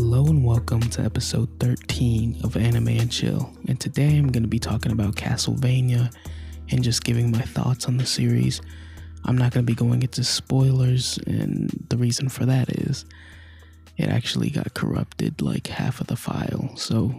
Hello 0.00 0.26
and 0.26 0.44
welcome 0.44 0.78
to 0.78 1.02
episode 1.02 1.48
13 1.58 2.42
of 2.44 2.56
Anime 2.56 2.86
and 2.86 3.10
Chill. 3.10 3.52
And 3.66 3.80
today 3.80 4.16
I'm 4.16 4.30
going 4.30 4.44
to 4.44 4.48
be 4.48 4.60
talking 4.60 4.92
about 4.92 5.16
Castlevania 5.16 6.14
and 6.70 6.84
just 6.84 7.02
giving 7.02 7.32
my 7.32 7.40
thoughts 7.40 7.86
on 7.86 7.96
the 7.96 8.06
series. 8.06 8.62
I'm 9.24 9.36
not 9.36 9.52
going 9.52 9.66
to 9.66 9.70
be 9.70 9.74
going 9.74 10.02
into 10.04 10.22
spoilers, 10.22 11.18
and 11.26 11.84
the 11.90 11.96
reason 11.96 12.28
for 12.28 12.46
that 12.46 12.68
is 12.68 13.06
it 13.96 14.08
actually 14.08 14.50
got 14.50 14.72
corrupted 14.72 15.42
like 15.42 15.66
half 15.66 16.00
of 16.00 16.06
the 16.06 16.16
file. 16.16 16.70
So 16.76 17.12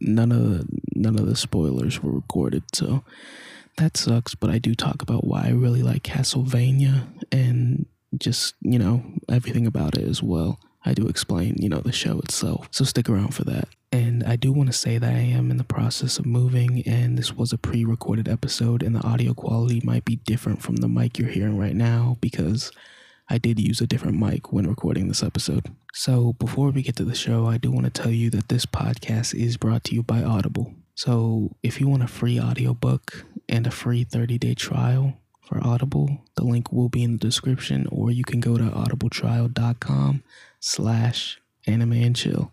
none 0.00 0.30
of 0.30 0.42
the, 0.48 0.80
none 0.94 1.18
of 1.18 1.26
the 1.26 1.34
spoilers 1.34 2.00
were 2.04 2.12
recorded. 2.12 2.62
So 2.72 3.02
that 3.78 3.96
sucks, 3.96 4.36
but 4.36 4.48
I 4.48 4.58
do 4.58 4.76
talk 4.76 5.02
about 5.02 5.26
why 5.26 5.46
I 5.46 5.50
really 5.50 5.82
like 5.82 6.04
Castlevania 6.04 7.08
and 7.32 7.86
just, 8.16 8.54
you 8.60 8.78
know, 8.78 9.02
everything 9.28 9.66
about 9.66 9.98
it 9.98 10.04
as 10.04 10.22
well. 10.22 10.60
I 10.86 10.94
do 10.94 11.08
explain, 11.08 11.56
you 11.58 11.68
know, 11.68 11.80
the 11.80 11.90
show 11.90 12.20
itself. 12.20 12.68
So 12.70 12.84
stick 12.84 13.10
around 13.10 13.34
for 13.34 13.42
that. 13.44 13.68
And 13.90 14.22
I 14.22 14.36
do 14.36 14.52
want 14.52 14.68
to 14.70 14.78
say 14.78 14.98
that 14.98 15.12
I 15.12 15.18
am 15.18 15.50
in 15.50 15.56
the 15.56 15.64
process 15.64 16.18
of 16.18 16.26
moving, 16.26 16.82
and 16.86 17.18
this 17.18 17.34
was 17.34 17.52
a 17.52 17.58
pre 17.58 17.84
recorded 17.84 18.28
episode, 18.28 18.82
and 18.82 18.94
the 18.94 19.04
audio 19.04 19.34
quality 19.34 19.80
might 19.84 20.04
be 20.04 20.16
different 20.16 20.62
from 20.62 20.76
the 20.76 20.88
mic 20.88 21.18
you're 21.18 21.28
hearing 21.28 21.58
right 21.58 21.74
now 21.74 22.16
because 22.20 22.70
I 23.28 23.38
did 23.38 23.58
use 23.58 23.80
a 23.80 23.86
different 23.86 24.18
mic 24.18 24.52
when 24.52 24.68
recording 24.68 25.08
this 25.08 25.24
episode. 25.24 25.66
So 25.92 26.34
before 26.34 26.70
we 26.70 26.82
get 26.82 26.96
to 26.96 27.04
the 27.04 27.14
show, 27.14 27.46
I 27.46 27.58
do 27.58 27.72
want 27.72 27.92
to 27.92 28.02
tell 28.02 28.12
you 28.12 28.30
that 28.30 28.48
this 28.48 28.66
podcast 28.66 29.34
is 29.34 29.56
brought 29.56 29.82
to 29.84 29.94
you 29.94 30.04
by 30.04 30.22
Audible. 30.22 30.72
So 30.94 31.56
if 31.64 31.80
you 31.80 31.88
want 31.88 32.04
a 32.04 32.08
free 32.08 32.40
audiobook 32.40 33.24
and 33.48 33.66
a 33.66 33.72
free 33.72 34.04
30 34.04 34.38
day 34.38 34.54
trial, 34.54 35.14
for 35.46 35.64
Audible. 35.64 36.18
The 36.34 36.44
link 36.44 36.72
will 36.72 36.88
be 36.88 37.02
in 37.02 37.12
the 37.12 37.18
description, 37.18 37.86
or 37.90 38.10
you 38.10 38.24
can 38.24 38.40
go 38.40 38.58
to 38.58 38.64
audibletrial.com 38.64 40.22
slash 40.60 41.40
anime 41.66 41.92
and 41.92 42.16
chill. 42.16 42.52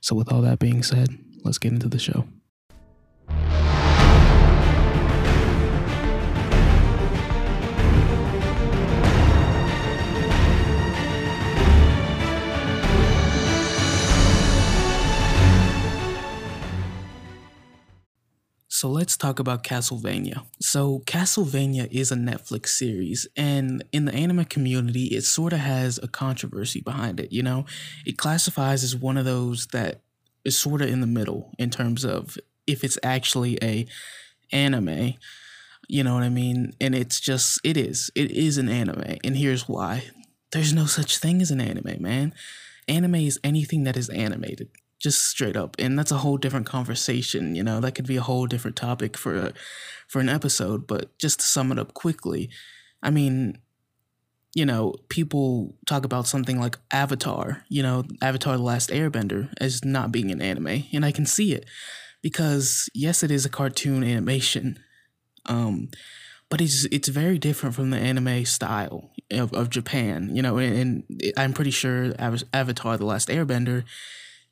So 0.00 0.14
with 0.14 0.32
all 0.32 0.42
that 0.42 0.58
being 0.58 0.82
said, 0.82 1.18
let's 1.44 1.58
get 1.58 1.72
into 1.72 1.88
the 1.88 1.98
show. 1.98 2.26
So 18.82 18.90
let's 18.90 19.16
talk 19.16 19.38
about 19.38 19.62
Castlevania. 19.62 20.44
So 20.60 21.04
Castlevania 21.06 21.86
is 21.92 22.10
a 22.10 22.16
Netflix 22.16 22.70
series, 22.70 23.28
and 23.36 23.84
in 23.92 24.06
the 24.06 24.12
anime 24.12 24.44
community, 24.46 25.04
it 25.04 25.22
sort 25.22 25.52
of 25.52 25.60
has 25.60 26.00
a 26.02 26.08
controversy 26.08 26.80
behind 26.80 27.20
it. 27.20 27.30
You 27.30 27.44
know, 27.44 27.64
it 28.04 28.18
classifies 28.18 28.82
as 28.82 28.96
one 28.96 29.16
of 29.16 29.24
those 29.24 29.68
that 29.68 30.00
is 30.44 30.58
sort 30.58 30.82
of 30.82 30.88
in 30.88 31.00
the 31.00 31.06
middle 31.06 31.52
in 31.60 31.70
terms 31.70 32.04
of 32.04 32.36
if 32.66 32.82
it's 32.82 32.98
actually 33.04 33.56
a 33.62 33.86
anime. 34.50 35.14
You 35.86 36.02
know 36.02 36.14
what 36.14 36.24
I 36.24 36.28
mean? 36.28 36.72
And 36.80 36.92
it's 36.92 37.20
just 37.20 37.60
it 37.62 37.76
is. 37.76 38.10
It 38.16 38.32
is 38.32 38.58
an 38.58 38.68
anime, 38.68 39.18
and 39.22 39.36
here's 39.36 39.68
why. 39.68 40.10
There's 40.50 40.72
no 40.72 40.86
such 40.86 41.18
thing 41.18 41.40
as 41.40 41.52
an 41.52 41.60
anime, 41.60 42.02
man. 42.02 42.34
Anime 42.88 43.14
is 43.14 43.38
anything 43.44 43.84
that 43.84 43.96
is 43.96 44.08
animated 44.08 44.70
just 45.02 45.26
straight 45.26 45.56
up 45.56 45.74
and 45.78 45.98
that's 45.98 46.12
a 46.12 46.18
whole 46.18 46.36
different 46.36 46.66
conversation 46.66 47.54
you 47.56 47.62
know? 47.62 47.80
That 47.80 47.94
could 47.94 48.06
be 48.06 48.16
a 48.16 48.22
whole 48.22 48.46
different 48.46 48.76
topic 48.76 49.18
for 49.18 49.52
for 50.08 50.20
an 50.20 50.28
episode 50.28 50.86
but 50.86 51.16
just 51.18 51.40
to 51.40 51.46
sum 51.46 51.72
it 51.72 51.78
up 51.78 51.92
quickly 51.92 52.48
i 53.02 53.10
mean 53.10 53.58
you 54.54 54.64
know 54.64 54.94
people 55.08 55.74
talk 55.86 56.04
about 56.04 56.26
something 56.26 56.60
like 56.60 56.78
avatar 56.92 57.64
you 57.68 57.82
know? 57.82 58.04
Avatar 58.22 58.56
the 58.56 58.62
last 58.62 58.90
airbender 58.90 59.52
as 59.60 59.84
not 59.84 60.12
being 60.12 60.30
an 60.30 60.40
anime 60.40 60.84
and 60.92 61.04
i 61.04 61.10
can 61.10 61.26
see 61.26 61.52
it 61.52 61.66
because 62.22 62.88
yes 62.94 63.22
it 63.22 63.30
is 63.30 63.44
a 63.44 63.50
cartoon 63.50 64.04
animation 64.04 64.78
um 65.46 65.88
but 66.48 66.60
it's 66.60 66.84
it's 66.92 67.08
very 67.08 67.38
different 67.38 67.74
from 67.74 67.90
the 67.90 67.96
anime 67.96 68.44
style 68.44 69.10
of, 69.32 69.52
of 69.52 69.68
japan 69.68 70.30
you 70.36 70.42
know? 70.42 70.58
And, 70.58 71.04
and 71.10 71.32
i'm 71.36 71.52
pretty 71.52 71.72
sure 71.72 72.12
avatar 72.52 72.96
the 72.96 73.06
last 73.06 73.28
airbender 73.28 73.82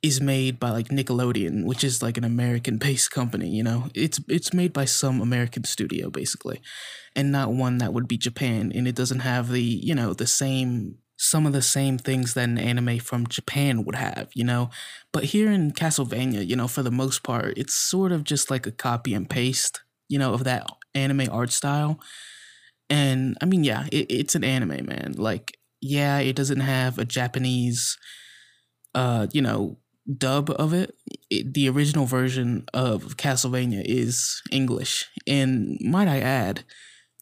is 0.02 0.20
made 0.20 0.58
by 0.58 0.70
like 0.70 0.88
Nickelodeon, 0.88 1.64
which 1.64 1.84
is 1.84 2.02
like 2.02 2.16
an 2.16 2.24
American 2.24 2.78
based 2.78 3.10
company, 3.10 3.48
you 3.48 3.62
know. 3.62 3.88
It's 3.94 4.20
it's 4.28 4.54
made 4.54 4.72
by 4.72 4.86
some 4.86 5.20
American 5.20 5.64
studio 5.64 6.10
basically 6.10 6.60
and 7.14 7.32
not 7.32 7.52
one 7.52 7.78
that 7.78 7.92
would 7.92 8.08
be 8.08 8.16
Japan 8.16 8.72
and 8.74 8.88
it 8.88 8.94
doesn't 8.94 9.20
have 9.20 9.50
the, 9.50 9.62
you 9.62 9.94
know, 9.94 10.14
the 10.14 10.26
same 10.26 10.96
some 11.16 11.44
of 11.44 11.52
the 11.52 11.60
same 11.60 11.98
things 11.98 12.32
that 12.32 12.48
an 12.48 12.56
anime 12.56 12.98
from 12.98 13.26
Japan 13.26 13.84
would 13.84 13.94
have, 13.94 14.30
you 14.34 14.42
know. 14.42 14.70
But 15.12 15.24
here 15.24 15.50
in 15.50 15.72
Castlevania, 15.72 16.46
you 16.46 16.56
know, 16.56 16.66
for 16.66 16.82
the 16.82 16.90
most 16.90 17.22
part, 17.22 17.58
it's 17.58 17.74
sort 17.74 18.10
of 18.10 18.24
just 18.24 18.50
like 18.50 18.66
a 18.66 18.72
copy 18.72 19.12
and 19.12 19.28
paste, 19.28 19.82
you 20.08 20.18
know, 20.18 20.32
of 20.32 20.44
that 20.44 20.66
anime 20.94 21.28
art 21.30 21.52
style. 21.52 22.00
And 22.88 23.36
I 23.42 23.44
mean, 23.44 23.64
yeah, 23.64 23.86
it, 23.92 24.06
it's 24.10 24.34
an 24.34 24.44
anime, 24.44 24.86
man. 24.86 25.14
Like, 25.18 25.58
yeah, 25.82 26.18
it 26.20 26.36
doesn't 26.36 26.60
have 26.60 26.98
a 26.98 27.04
Japanese 27.04 27.98
uh, 28.94 29.26
you 29.32 29.42
know, 29.42 29.78
dub 30.16 30.50
of 30.50 30.72
it, 30.72 30.96
it, 31.30 31.54
the 31.54 31.68
original 31.68 32.06
version 32.06 32.64
of 32.74 33.16
Castlevania 33.16 33.82
is 33.84 34.42
English. 34.50 35.08
And 35.26 35.78
might 35.80 36.08
I 36.08 36.20
add, 36.20 36.64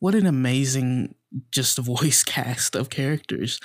what 0.01 0.15
an 0.15 0.27
amazing 0.27 1.15
just 1.53 1.79
voice 1.79 2.23
cast 2.23 2.75
of 2.75 2.91
characters. 2.91 3.61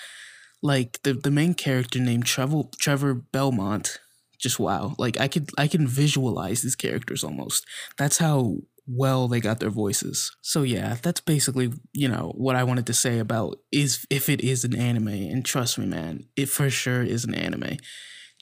Like 0.61 1.01
the 1.03 1.13
the 1.13 1.31
main 1.31 1.55
character 1.55 1.99
named 1.99 2.25
Trevor 2.25 2.63
Trevor 2.79 3.13
Belmont, 3.13 3.99
just 4.39 4.59
wow. 4.59 4.95
Like 4.97 5.19
I 5.19 5.27
could 5.27 5.49
I 5.57 5.67
can 5.67 5.87
visualize 5.87 6.61
these 6.61 6.75
characters 6.75 7.23
almost. 7.23 7.65
That's 7.97 8.17
how 8.17 8.57
well 8.87 9.27
they 9.27 9.41
got 9.41 9.59
their 9.59 9.69
voices. 9.69 10.31
So 10.41 10.63
yeah, 10.63 10.97
that's 11.01 11.21
basically, 11.21 11.71
you 11.93 12.07
know, 12.07 12.33
what 12.35 12.55
I 12.55 12.63
wanted 12.63 12.85
to 12.87 12.93
say 12.93 13.19
about 13.19 13.57
is 13.71 14.05
if 14.09 14.29
it 14.29 14.41
is 14.41 14.63
an 14.63 14.75
anime 14.75 15.07
and 15.09 15.43
trust 15.43 15.77
me 15.77 15.85
man, 15.85 16.25
it 16.37 16.47
for 16.47 16.69
sure 16.69 17.03
is 17.03 17.25
an 17.25 17.35
anime 17.35 17.77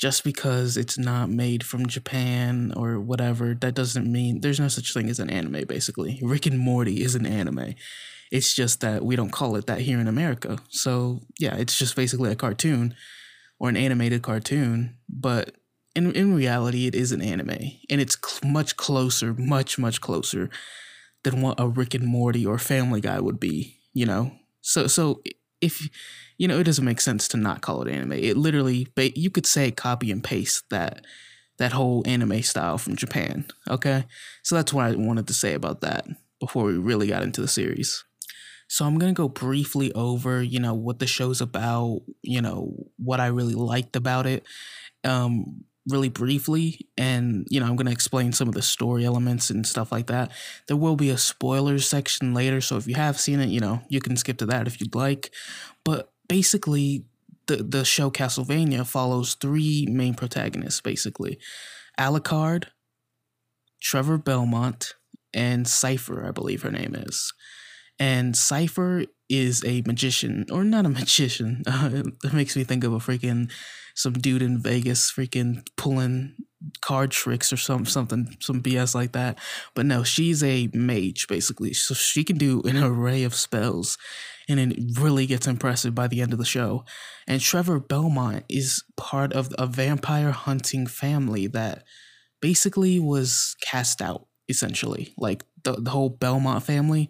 just 0.01 0.23
because 0.23 0.77
it's 0.77 0.97
not 0.97 1.29
made 1.29 1.63
from 1.63 1.85
Japan 1.85 2.73
or 2.75 2.99
whatever, 2.99 3.53
that 3.53 3.75
doesn't 3.75 4.11
mean 4.11 4.41
there's 4.41 4.59
no 4.59 4.67
such 4.67 4.95
thing 4.95 5.09
as 5.11 5.19
an 5.19 5.29
anime, 5.29 5.63
basically. 5.67 6.19
Rick 6.23 6.47
and 6.47 6.57
Morty 6.57 7.03
is 7.03 7.13
an 7.13 7.27
anime. 7.27 7.75
It's 8.31 8.55
just 8.55 8.81
that 8.81 9.05
we 9.05 9.15
don't 9.15 9.31
call 9.31 9.55
it 9.57 9.67
that 9.67 9.81
here 9.81 9.99
in 9.99 10.07
America. 10.07 10.57
So, 10.69 11.19
yeah, 11.37 11.55
it's 11.55 11.77
just 11.77 11.95
basically 11.95 12.31
a 12.31 12.35
cartoon 12.35 12.95
or 13.59 13.69
an 13.69 13.77
animated 13.77 14.23
cartoon, 14.23 14.95
but 15.07 15.55
in, 15.95 16.11
in 16.13 16.33
reality, 16.33 16.87
it 16.87 16.95
is 16.95 17.11
an 17.11 17.21
anime. 17.21 17.59
And 17.87 18.01
it's 18.01 18.17
cl- 18.19 18.51
much 18.51 18.77
closer, 18.77 19.35
much, 19.35 19.77
much 19.77 20.01
closer 20.01 20.49
than 21.23 21.41
what 21.41 21.59
a 21.59 21.67
Rick 21.67 21.93
and 21.93 22.07
Morty 22.07 22.43
or 22.43 22.57
Family 22.57 23.01
Guy 23.01 23.19
would 23.19 23.39
be, 23.39 23.77
you 23.93 24.07
know? 24.07 24.31
So, 24.61 24.87
so 24.87 25.21
if 25.61 25.89
you 26.41 26.47
know, 26.47 26.57
it 26.57 26.63
doesn't 26.63 26.83
make 26.83 26.99
sense 26.99 27.27
to 27.27 27.37
not 27.37 27.61
call 27.61 27.83
it 27.83 27.91
anime. 27.91 28.13
It 28.13 28.35
literally, 28.35 28.87
you 28.97 29.29
could 29.29 29.45
say 29.45 29.69
copy 29.69 30.09
and 30.09 30.23
paste 30.23 30.63
that 30.71 31.05
that 31.59 31.73
whole 31.73 32.01
anime 32.07 32.41
style 32.41 32.79
from 32.79 32.95
Japan. 32.95 33.45
Okay, 33.69 34.05
so 34.41 34.55
that's 34.55 34.73
what 34.73 34.87
I 34.87 34.95
wanted 34.95 35.27
to 35.27 35.35
say 35.35 35.53
about 35.53 35.81
that 35.81 36.07
before 36.39 36.63
we 36.63 36.79
really 36.79 37.05
got 37.05 37.21
into 37.21 37.41
the 37.41 37.47
series. 37.47 38.03
So 38.67 38.85
I'm 38.85 38.97
gonna 38.97 39.13
go 39.13 39.29
briefly 39.29 39.93
over, 39.93 40.41
you 40.41 40.59
know, 40.59 40.73
what 40.73 40.97
the 40.97 41.05
show's 41.05 41.41
about, 41.41 42.01
you 42.23 42.41
know, 42.41 42.73
what 42.97 43.19
I 43.19 43.27
really 43.27 43.53
liked 43.53 43.95
about 43.95 44.25
it, 44.25 44.43
um, 45.03 45.65
really 45.87 46.09
briefly, 46.09 46.87
and 46.97 47.45
you 47.51 47.59
know, 47.59 47.67
I'm 47.67 47.75
gonna 47.75 47.91
explain 47.91 48.33
some 48.33 48.47
of 48.47 48.55
the 48.55 48.63
story 48.63 49.05
elements 49.05 49.51
and 49.51 49.67
stuff 49.67 49.91
like 49.91 50.07
that. 50.07 50.31
There 50.65 50.77
will 50.77 50.95
be 50.95 51.11
a 51.11 51.19
spoilers 51.19 51.87
section 51.87 52.33
later, 52.33 52.61
so 52.61 52.77
if 52.77 52.87
you 52.87 52.95
have 52.95 53.19
seen 53.19 53.39
it, 53.41 53.49
you 53.49 53.59
know, 53.59 53.83
you 53.89 54.01
can 54.01 54.17
skip 54.17 54.39
to 54.39 54.47
that 54.47 54.65
if 54.65 54.81
you'd 54.81 54.95
like. 54.95 55.29
But 55.83 56.11
basically 56.31 57.03
the 57.47 57.57
the 57.57 57.83
show 57.83 58.09
Castlevania 58.09 58.87
follows 58.87 59.33
three 59.33 59.85
main 59.89 60.13
protagonists 60.13 60.79
basically. 60.79 61.37
Alucard, 61.99 62.67
Trevor 63.81 64.17
Belmont, 64.17 64.95
and 65.33 65.65
Sypha, 65.65 66.25
I 66.25 66.31
believe 66.31 66.61
her 66.61 66.71
name 66.71 66.95
is. 66.95 67.33
And 67.99 68.33
Sypha 68.33 69.07
is 69.27 69.61
a 69.65 69.83
magician, 69.85 70.45
or 70.49 70.63
not 70.63 70.85
a 70.85 70.89
magician. 71.01 71.63
It 72.23 72.33
makes 72.33 72.55
me 72.55 72.63
think 72.63 72.85
of 72.85 72.93
a 72.93 72.99
freaking 72.99 73.51
some 73.93 74.13
dude 74.13 74.41
in 74.41 74.63
Vegas 74.63 75.11
freaking 75.11 75.67
pulling 75.75 76.35
card 76.79 77.11
tricks 77.11 77.51
or 77.51 77.57
some 77.57 77.85
something 77.85 78.37
some 78.39 78.63
BS 78.63 78.95
like 78.95 79.11
that. 79.11 79.37
But 79.75 79.85
no, 79.85 80.03
she's 80.03 80.41
a 80.43 80.69
mage 80.73 81.27
basically. 81.27 81.73
So 81.73 81.93
she 81.93 82.23
can 82.23 82.37
do 82.37 82.61
an 82.61 82.81
array 82.81 83.23
of 83.23 83.35
spells 83.35 83.97
and 84.49 84.59
it 84.59 84.99
really 84.99 85.25
gets 85.25 85.47
impressive 85.47 85.95
by 85.95 86.07
the 86.07 86.21
end 86.21 86.33
of 86.33 86.39
the 86.39 86.45
show. 86.45 86.85
And 87.27 87.41
Trevor 87.41 87.79
Belmont 87.79 88.43
is 88.49 88.83
part 88.97 89.33
of 89.33 89.53
a 89.57 89.67
vampire 89.67 90.31
hunting 90.31 90.87
family 90.87 91.47
that 91.47 91.83
basically 92.41 92.99
was 92.99 93.55
cast 93.61 94.01
out 94.01 94.27
essentially. 94.49 95.13
Like 95.17 95.43
the 95.63 95.73
the 95.73 95.91
whole 95.91 96.09
Belmont 96.09 96.63
family, 96.63 97.09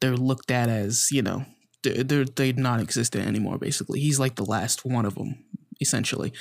they're 0.00 0.16
looked 0.16 0.50
at 0.50 0.68
as, 0.68 1.10
you 1.10 1.22
know, 1.22 1.44
they're, 1.82 2.04
they're, 2.04 2.24
they're 2.24 2.52
not 2.52 2.80
existent 2.80 3.26
anymore 3.26 3.58
basically. 3.58 4.00
He's 4.00 4.20
like 4.20 4.36
the 4.36 4.44
last 4.44 4.84
one 4.84 5.04
of 5.06 5.14
them 5.14 5.44
essentially 5.80 6.32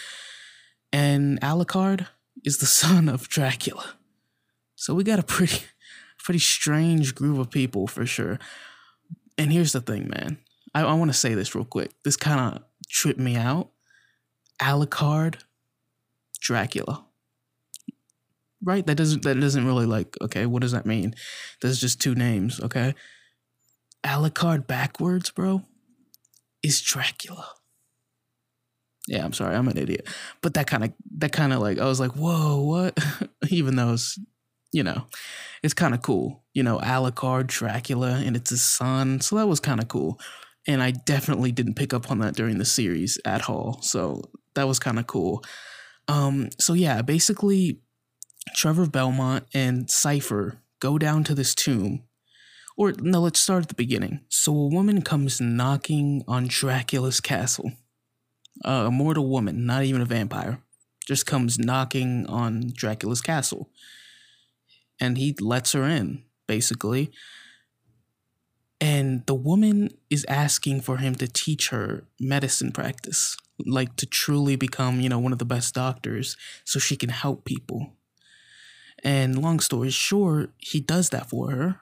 And 0.92 1.40
Alucard 1.42 2.08
is 2.44 2.58
the 2.58 2.66
son 2.82 3.10
of 3.10 3.30
Dracula. 3.30 3.96
So 4.76 4.94
we 4.94 5.04
got 5.04 5.20
a 5.20 5.24
pretty 5.24 5.64
pretty 6.24 6.40
strange 6.40 7.16
group 7.16 7.40
of 7.40 7.50
people 7.50 7.88
for 7.88 8.06
sure. 8.06 8.40
And 9.40 9.54
here's 9.54 9.72
the 9.72 9.80
thing, 9.80 10.10
man. 10.10 10.38
I, 10.76 10.82
I 10.82 10.94
want 10.94 11.10
to 11.10 11.18
say 11.18 11.34
this 11.34 11.56
real 11.56 11.64
quick. 11.64 11.92
This 12.04 12.18
kind 12.18 12.40
of 12.40 12.64
tripped 12.90 13.20
me 13.20 13.38
out. 13.38 13.70
Alucard, 14.62 15.36
Dracula. 16.42 17.06
Right? 18.62 18.86
That 18.86 18.96
doesn't 18.96 19.24
that 19.24 19.40
doesn't 19.40 19.66
really 19.66 19.86
like, 19.86 20.18
okay, 20.22 20.46
what 20.46 20.62
does 20.62 20.74
that 20.74 20.86
mean? 20.86 21.16
There's 21.62 21.80
just 21.80 22.02
two 22.02 22.14
names, 22.14 22.60
okay? 22.60 22.94
Alucard 24.04 24.68
backwards, 24.68 25.30
bro, 25.30 25.64
is 26.62 26.82
Dracula. 26.82 27.48
Yeah, 29.08 29.24
I'm 29.24 29.32
sorry, 29.32 29.56
I'm 29.56 29.70
an 29.70 29.78
idiot. 29.78 30.06
But 30.42 30.56
that 30.56 30.68
kind 30.68 30.84
of 30.84 30.94
that 31.18 31.32
kind 31.32 31.54
of 31.54 31.62
like 31.62 31.80
I 31.80 31.86
was 31.86 32.02
like, 32.02 32.12
whoa, 32.12 32.62
what? 32.62 33.00
Even 33.50 33.78
though 33.78 33.94
it's 33.94 34.20
you 34.74 34.84
know, 34.84 35.08
it's 35.64 35.74
kind 35.74 35.94
of 35.94 36.02
cool. 36.02 36.44
You 36.54 36.64
know, 36.64 36.80
Alucard, 36.80 37.48
Dracula, 37.48 38.22
and 38.24 38.36
it's 38.36 38.50
his 38.50 38.62
son. 38.62 39.22
So 39.22 39.36
that 39.36 39.48
was 39.48 39.60
kind 39.60 39.82
of 39.82 39.88
cool. 39.88 40.20
And 40.68 40.84
I 40.84 40.92
definitely 40.92 41.52
didn't 41.52 41.76
pick 41.76 41.94
up 41.94 42.12
on 42.12 42.20
that 42.20 42.36
during 42.36 42.58
the 42.58 42.66
series 42.66 43.18
at 43.26 43.50
all. 43.50 43.82
So 43.82 44.22
that 44.56 44.68
was 44.68 44.80
kind 44.80 45.00
of 45.00 45.08
cool. 45.08 45.44
Um, 46.08 46.50
so 46.60 46.74
yeah, 46.74 47.02
basically, 47.02 47.82
Trevor 48.56 48.88
Belmont 48.88 49.46
and 49.54 49.88
Sypha 49.88 50.58
go 50.80 50.98
down 50.98 51.24
to 51.26 51.36
this 51.36 51.54
tomb. 51.54 52.04
Or 52.78 52.94
no, 52.94 53.22
let's 53.22 53.40
start 53.40 53.64
at 53.64 53.68
the 53.68 53.76
beginning. 53.76 54.22
So 54.30 54.54
a 54.54 54.68
woman 54.68 55.02
comes 55.02 55.42
knocking 55.42 56.24
on 56.28 56.48
Dracula's 56.48 57.20
castle. 57.20 57.74
Uh, 58.64 58.86
a 58.88 58.92
mortal 58.92 59.30
woman, 59.30 59.66
not 59.66 59.84
even 59.84 60.02
a 60.02 60.06
vampire, 60.06 60.60
just 61.06 61.26
comes 61.26 61.60
knocking 61.60 62.26
on 62.28 62.72
Dracula's 62.74 63.22
castle 63.22 63.70
and 65.00 65.18
he 65.18 65.36
lets 65.40 65.74
her 65.74 65.84
in, 65.84 66.24
basically. 66.48 67.12
And 68.82 69.26
the 69.26 69.34
woman 69.34 69.92
is 70.10 70.26
asking 70.30 70.82
for 70.82 70.98
him 70.98 71.16
to 71.16 71.28
teach 71.28 71.70
her 71.70 72.06
medicine 72.20 72.72
practice, 72.72 73.36
like 73.66 73.96
to 73.98 74.06
truly 74.06 74.56
become, 74.56 75.02
you 75.02 75.10
know, 75.10 75.20
one 75.20 75.34
of 75.34 75.40
the 75.40 75.46
best 75.46 75.76
doctors 75.76 76.38
so 76.64 76.80
she 76.80 76.96
can 76.96 77.10
help 77.10 77.44
people. 77.44 77.94
And 79.04 79.42
long 79.42 79.60
story 79.60 79.90
short, 79.90 80.52
he 80.58 80.80
does 80.80 81.10
that 81.10 81.30
for 81.30 81.52
her 81.52 81.80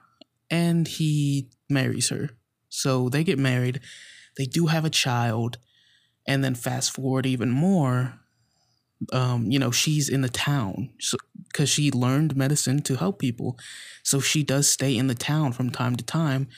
and 0.50 0.88
he 0.88 1.48
marries 1.68 2.08
her. 2.08 2.30
So 2.68 3.08
they 3.08 3.24
get 3.24 3.38
married, 3.38 3.80
they 4.36 4.44
do 4.44 4.66
have 4.66 4.84
a 4.84 4.90
child, 4.90 5.58
and 6.26 6.44
then 6.44 6.54
fast 6.54 6.92
forward 6.92 7.26
even 7.26 7.50
more, 7.50 8.20
um, 9.12 9.50
you 9.50 9.58
know, 9.58 9.70
she's 9.70 10.08
in 10.08 10.22
the 10.22 10.28
town 10.28 10.90
because 10.96 11.70
so, 11.70 11.74
she 11.74 11.90
learned 11.90 12.36
medicine 12.36 12.82
to 12.82 12.96
help 12.96 13.18
people. 13.18 13.58
So 14.02 14.20
she 14.20 14.42
does 14.42 14.70
stay 14.70 14.96
in 14.96 15.06
the 15.06 15.14
town 15.14 15.52
from 15.52 15.70
time 15.70 15.96
to 15.96 16.04
time 16.04 16.48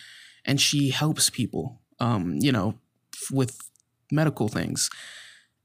and 0.44 0.60
she 0.60 0.90
helps 0.90 1.31
people, 1.31 1.81
um, 1.98 2.37
you 2.40 2.52
know, 2.52 2.78
with 3.31 3.58
medical 4.10 4.48
things. 4.48 4.88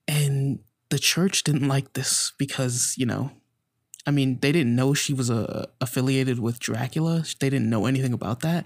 And 0.07 0.59
the 0.89 0.99
church 0.99 1.43
didn't 1.43 1.67
like 1.67 1.93
this 1.93 2.33
because, 2.37 2.95
you 2.97 3.05
know, 3.05 3.31
I 4.05 4.11
mean, 4.11 4.39
they 4.39 4.51
didn't 4.51 4.75
know 4.75 4.93
she 4.93 5.13
was 5.13 5.31
uh, 5.31 5.65
affiliated 5.81 6.39
with 6.39 6.59
Dracula. 6.59 7.23
They 7.39 7.49
didn't 7.49 7.69
know 7.69 7.87
anything 7.87 8.13
about 8.13 8.41
that, 8.41 8.65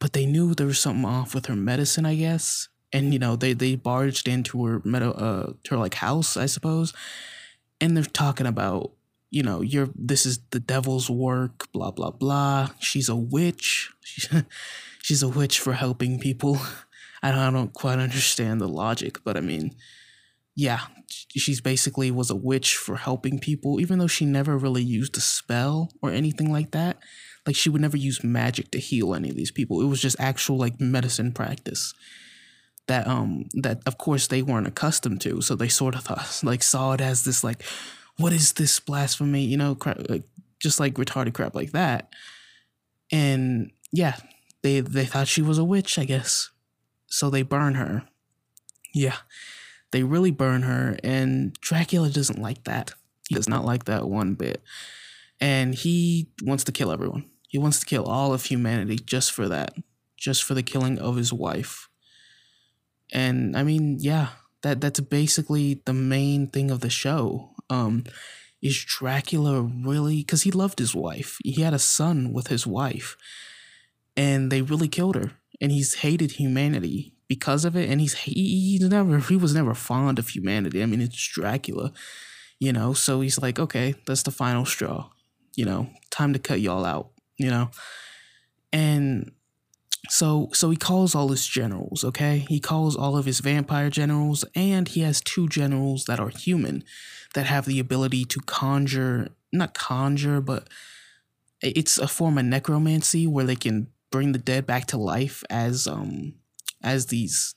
but 0.00 0.14
they 0.14 0.26
knew 0.26 0.54
there 0.54 0.66
was 0.66 0.80
something 0.80 1.04
off 1.04 1.34
with 1.34 1.46
her 1.46 1.54
medicine, 1.54 2.04
I 2.04 2.16
guess. 2.16 2.68
And 2.94 3.12
you 3.12 3.18
know, 3.18 3.36
they 3.36 3.52
they 3.52 3.74
barged 3.74 4.26
into 4.28 4.64
her 4.64 4.80
meta, 4.84 5.10
uh, 5.10 5.52
her 5.68 5.76
like 5.76 5.94
house, 5.94 6.38
I 6.38 6.46
suppose, 6.46 6.94
and 7.80 7.96
they're 7.96 8.04
talking 8.04 8.46
about 8.46 8.92
you 9.30 9.42
know 9.42 9.60
you're 9.60 9.90
this 9.94 10.24
is 10.24 10.38
the 10.50 10.60
devil's 10.60 11.10
work 11.10 11.70
blah 11.72 11.90
blah 11.90 12.12
blah. 12.12 12.70
She's 12.78 13.10
a 13.10 13.16
witch. 13.16 13.90
She's 15.02 15.22
a 15.28 15.28
witch 15.28 15.60
for 15.60 15.74
helping 15.74 16.18
people. 16.18 16.58
I 17.22 17.30
don't, 17.30 17.40
I 17.40 17.50
don't 17.50 17.72
quite 17.72 17.98
understand 17.98 18.60
the 18.60 18.68
logic 18.68 19.24
but 19.24 19.38
i 19.38 19.40
mean 19.40 19.74
yeah 20.54 20.80
she's 21.30 21.60
basically 21.60 22.10
was 22.10 22.30
a 22.30 22.36
witch 22.36 22.76
for 22.76 22.96
helping 22.96 23.38
people 23.38 23.80
even 23.80 23.98
though 23.98 24.06
she 24.06 24.24
never 24.24 24.56
really 24.56 24.82
used 24.82 25.16
a 25.16 25.20
spell 25.20 25.90
or 26.02 26.10
anything 26.10 26.52
like 26.52 26.70
that. 26.72 26.98
Like 27.46 27.56
she 27.56 27.68
would 27.68 27.80
never 27.80 27.96
use 27.96 28.24
magic 28.24 28.70
to 28.70 28.78
heal 28.78 29.14
any 29.14 29.28
of 29.28 29.36
these 29.36 29.50
people. 29.50 29.82
It 29.82 29.86
was 29.86 30.00
just 30.00 30.16
actual 30.18 30.56
like 30.56 30.80
medicine 30.80 31.32
practice 31.32 31.92
that 32.86 33.06
um 33.06 33.48
that 33.54 33.80
of 33.86 33.98
course 33.98 34.26
they 34.26 34.42
weren't 34.42 34.66
accustomed 34.66 35.20
to. 35.22 35.40
So 35.40 35.54
they 35.54 35.68
sort 35.68 35.94
of 35.94 36.04
thought 36.04 36.40
like 36.44 36.62
saw 36.62 36.92
it 36.92 37.00
as 37.00 37.24
this 37.24 37.44
like 37.44 37.62
what 38.16 38.32
is 38.32 38.52
this 38.52 38.78
blasphemy? 38.78 39.44
You 39.44 39.56
know 39.56 39.74
crap, 39.74 40.08
like, 40.08 40.24
just 40.60 40.80
like 40.80 40.94
retarded 40.94 41.34
crap 41.34 41.54
like 41.54 41.72
that. 41.72 42.12
And 43.12 43.70
yeah 43.92 44.16
they 44.62 44.80
they 44.80 45.04
thought 45.04 45.28
she 45.28 45.42
was 45.42 45.58
a 45.58 45.64
witch 45.64 45.98
i 45.98 46.04
guess. 46.04 46.50
So 47.06 47.30
they 47.30 47.42
burn 47.42 47.74
her. 47.74 48.04
Yeah 48.92 49.16
they 49.94 50.02
really 50.02 50.32
burn 50.32 50.62
her. 50.62 50.96
And 51.04 51.52
dracula 51.60 52.10
doesn't 52.10 52.40
like 52.40 52.64
that. 52.64 52.92
He 53.28 53.36
does 53.36 53.48
not 53.48 53.64
like 53.64 53.84
that 53.84 54.08
one 54.08 54.34
bit. 54.34 54.60
And 55.40 55.72
he 55.72 56.30
wants 56.42 56.64
to 56.64 56.72
kill 56.72 56.90
everyone. 56.90 57.30
He 57.46 57.58
wants 57.58 57.78
to 57.78 57.86
kill 57.86 58.04
all 58.04 58.34
of 58.34 58.46
humanity 58.46 58.96
just 58.96 59.30
for 59.30 59.48
that 59.48 59.74
just 60.16 60.42
for 60.42 60.54
the 60.54 60.62
killing 60.64 60.98
of 60.98 61.14
his 61.16 61.32
wife 61.32 61.88
and 63.12 63.56
I 63.56 63.62
mean, 63.62 63.98
yeah, 64.00 64.28
that 64.62 64.80
that's 64.80 65.00
basically 65.00 65.82
the 65.84 65.92
main 65.94 66.48
thing 66.48 66.70
of 66.70 66.80
the 66.80 66.90
show. 66.90 67.50
Um, 67.70 68.04
is 68.62 68.82
Dracula 68.82 69.62
really? 69.62 70.18
Because 70.18 70.42
he 70.42 70.50
loved 70.50 70.78
his 70.78 70.94
wife. 70.94 71.38
He 71.44 71.60
had 71.60 71.74
a 71.74 71.78
son 71.78 72.32
with 72.32 72.48
his 72.48 72.66
wife, 72.66 73.16
and 74.16 74.50
they 74.50 74.62
really 74.62 74.88
killed 74.88 75.16
her. 75.16 75.32
And 75.60 75.70
he's 75.70 75.96
hated 75.96 76.32
humanity 76.32 77.14
because 77.28 77.64
of 77.64 77.76
it. 77.76 77.88
And 77.88 78.00
he's 78.00 78.14
he, 78.14 78.32
he 78.32 78.88
never 78.88 79.18
he 79.18 79.36
was 79.36 79.54
never 79.54 79.74
fond 79.74 80.18
of 80.18 80.28
humanity. 80.28 80.82
I 80.82 80.86
mean, 80.86 81.00
it's 81.00 81.28
Dracula, 81.28 81.92
you 82.58 82.72
know. 82.72 82.94
So 82.94 83.20
he's 83.20 83.40
like, 83.40 83.58
okay, 83.58 83.94
that's 84.06 84.22
the 84.22 84.30
final 84.30 84.64
straw. 84.64 85.10
You 85.54 85.66
know, 85.66 85.90
time 86.10 86.32
to 86.32 86.38
cut 86.38 86.60
y'all 86.60 86.84
out. 86.84 87.10
You 87.36 87.50
know, 87.50 87.70
and 88.72 89.32
so 90.08 90.50
so 90.52 90.70
he 90.70 90.76
calls 90.76 91.14
all 91.14 91.28
his 91.28 91.46
generals, 91.46 92.04
okay? 92.04 92.44
He 92.48 92.60
calls 92.60 92.96
all 92.96 93.16
of 93.16 93.24
his 93.24 93.40
vampire 93.40 93.90
generals 93.90 94.44
and 94.54 94.88
he 94.88 95.00
has 95.00 95.20
two 95.20 95.48
generals 95.48 96.04
that 96.04 96.20
are 96.20 96.28
human 96.28 96.84
that 97.34 97.46
have 97.46 97.64
the 97.64 97.80
ability 97.80 98.24
to 98.26 98.40
conjure, 98.40 99.28
not 99.52 99.74
conjure, 99.74 100.40
but 100.40 100.68
it's 101.60 101.98
a 101.98 102.08
form 102.08 102.38
of 102.38 102.44
necromancy 102.44 103.26
where 103.26 103.44
they 103.44 103.56
can 103.56 103.88
bring 104.10 104.32
the 104.32 104.38
dead 104.38 104.66
back 104.66 104.86
to 104.86 104.96
life 104.96 105.42
as 105.50 105.88
um 105.88 106.34
as 106.82 107.06
these 107.06 107.54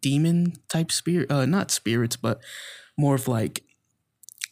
demon 0.00 0.52
type 0.68 0.92
spirit 0.92 1.30
uh 1.30 1.46
not 1.46 1.70
spirits 1.70 2.14
but 2.14 2.40
more 2.96 3.16
of 3.16 3.26
like 3.26 3.64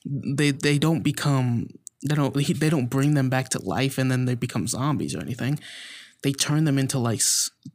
they 0.04 0.50
they 0.50 0.78
don't 0.78 1.02
become 1.02 1.68
they 2.08 2.14
don't 2.14 2.34
they 2.60 2.70
don't 2.70 2.88
bring 2.88 3.14
them 3.14 3.28
back 3.28 3.50
to 3.50 3.60
life 3.60 3.98
and 3.98 4.10
then 4.10 4.24
they 4.24 4.34
become 4.34 4.66
zombies 4.66 5.14
or 5.14 5.20
anything 5.20 5.58
they 6.26 6.32
turn 6.32 6.64
them 6.64 6.76
into 6.76 6.98
like 6.98 7.20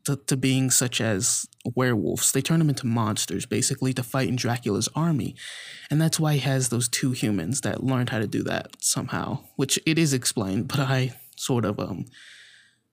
to, 0.03 0.17
to 0.27 0.35
being 0.35 0.69
such 0.69 0.99
as 0.99 1.47
werewolves. 1.73 2.33
They 2.33 2.41
turn 2.41 2.59
them 2.59 2.67
into 2.67 2.85
monsters 2.85 3.45
basically 3.45 3.93
to 3.93 4.03
fight 4.03 4.27
in 4.27 4.35
Dracula's 4.35 4.89
army. 4.93 5.37
And 5.89 6.01
that's 6.01 6.19
why 6.19 6.33
he 6.33 6.39
has 6.39 6.67
those 6.67 6.89
two 6.89 7.11
humans 7.11 7.61
that 7.61 7.81
learned 7.81 8.09
how 8.09 8.19
to 8.19 8.27
do 8.27 8.43
that 8.43 8.75
somehow, 8.81 9.39
which 9.55 9.79
it 9.85 9.97
is 9.97 10.11
explained, 10.11 10.67
but 10.67 10.81
I 10.81 11.13
sort 11.37 11.63
of 11.63 11.79
um 11.79 12.07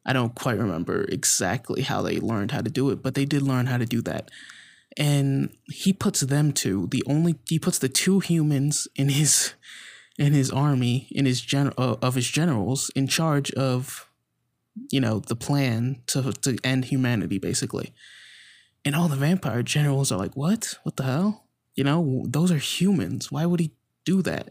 I 0.07 0.13
don't 0.13 0.37
quite 0.37 0.59
remember 0.59 1.07
exactly 1.09 1.83
how 1.83 2.03
they 2.03 2.21
learned 2.21 2.53
how 2.53 2.61
to 2.61 2.71
do 2.71 2.91
it, 2.91 3.03
but 3.03 3.17
they 3.17 3.25
did 3.25 3.43
learn 3.43 3.67
how 3.67 3.79
to 3.79 3.85
do 3.85 4.01
that. 4.03 4.31
And 4.97 5.51
he 5.65 5.93
puts 5.93 6.21
them 6.21 6.53
two, 6.53 6.87
the 6.87 7.03
only 7.09 7.35
he 7.49 7.59
puts 7.59 7.81
the 7.81 7.89
two 7.89 8.21
humans 8.21 8.87
in 8.95 9.09
his 9.09 9.55
in 10.17 10.35
his 10.35 10.53
army, 10.53 11.09
in 11.11 11.27
his 11.27 11.41
gen 11.41 11.73
uh, 11.77 11.97
of 12.01 12.15
his 12.15 12.29
generals 12.29 12.93
in 12.95 13.09
charge 13.09 13.51
of 13.55 14.08
you 14.91 15.01
know, 15.01 15.21
the 15.21 15.37
plan 15.37 16.03
to 16.09 16.33
to 16.33 16.57
end 16.65 16.87
humanity 16.87 17.39
basically. 17.39 17.93
And 18.85 18.95
all 18.95 19.09
the 19.09 19.17
vampire 19.17 19.63
generals 19.63 20.11
are 20.13 20.19
like, 20.19 20.37
"What? 20.37 20.79
What 20.83 20.97
the 20.97 21.05
hell? 21.05 21.45
You 21.75 21.85
know, 21.85 22.25
those 22.27 22.51
are 22.51 22.59
humans. 22.59 23.31
Why 23.31 23.47
would 23.47 23.61
he 23.61 23.73
do 24.05 24.23
that?" 24.23 24.51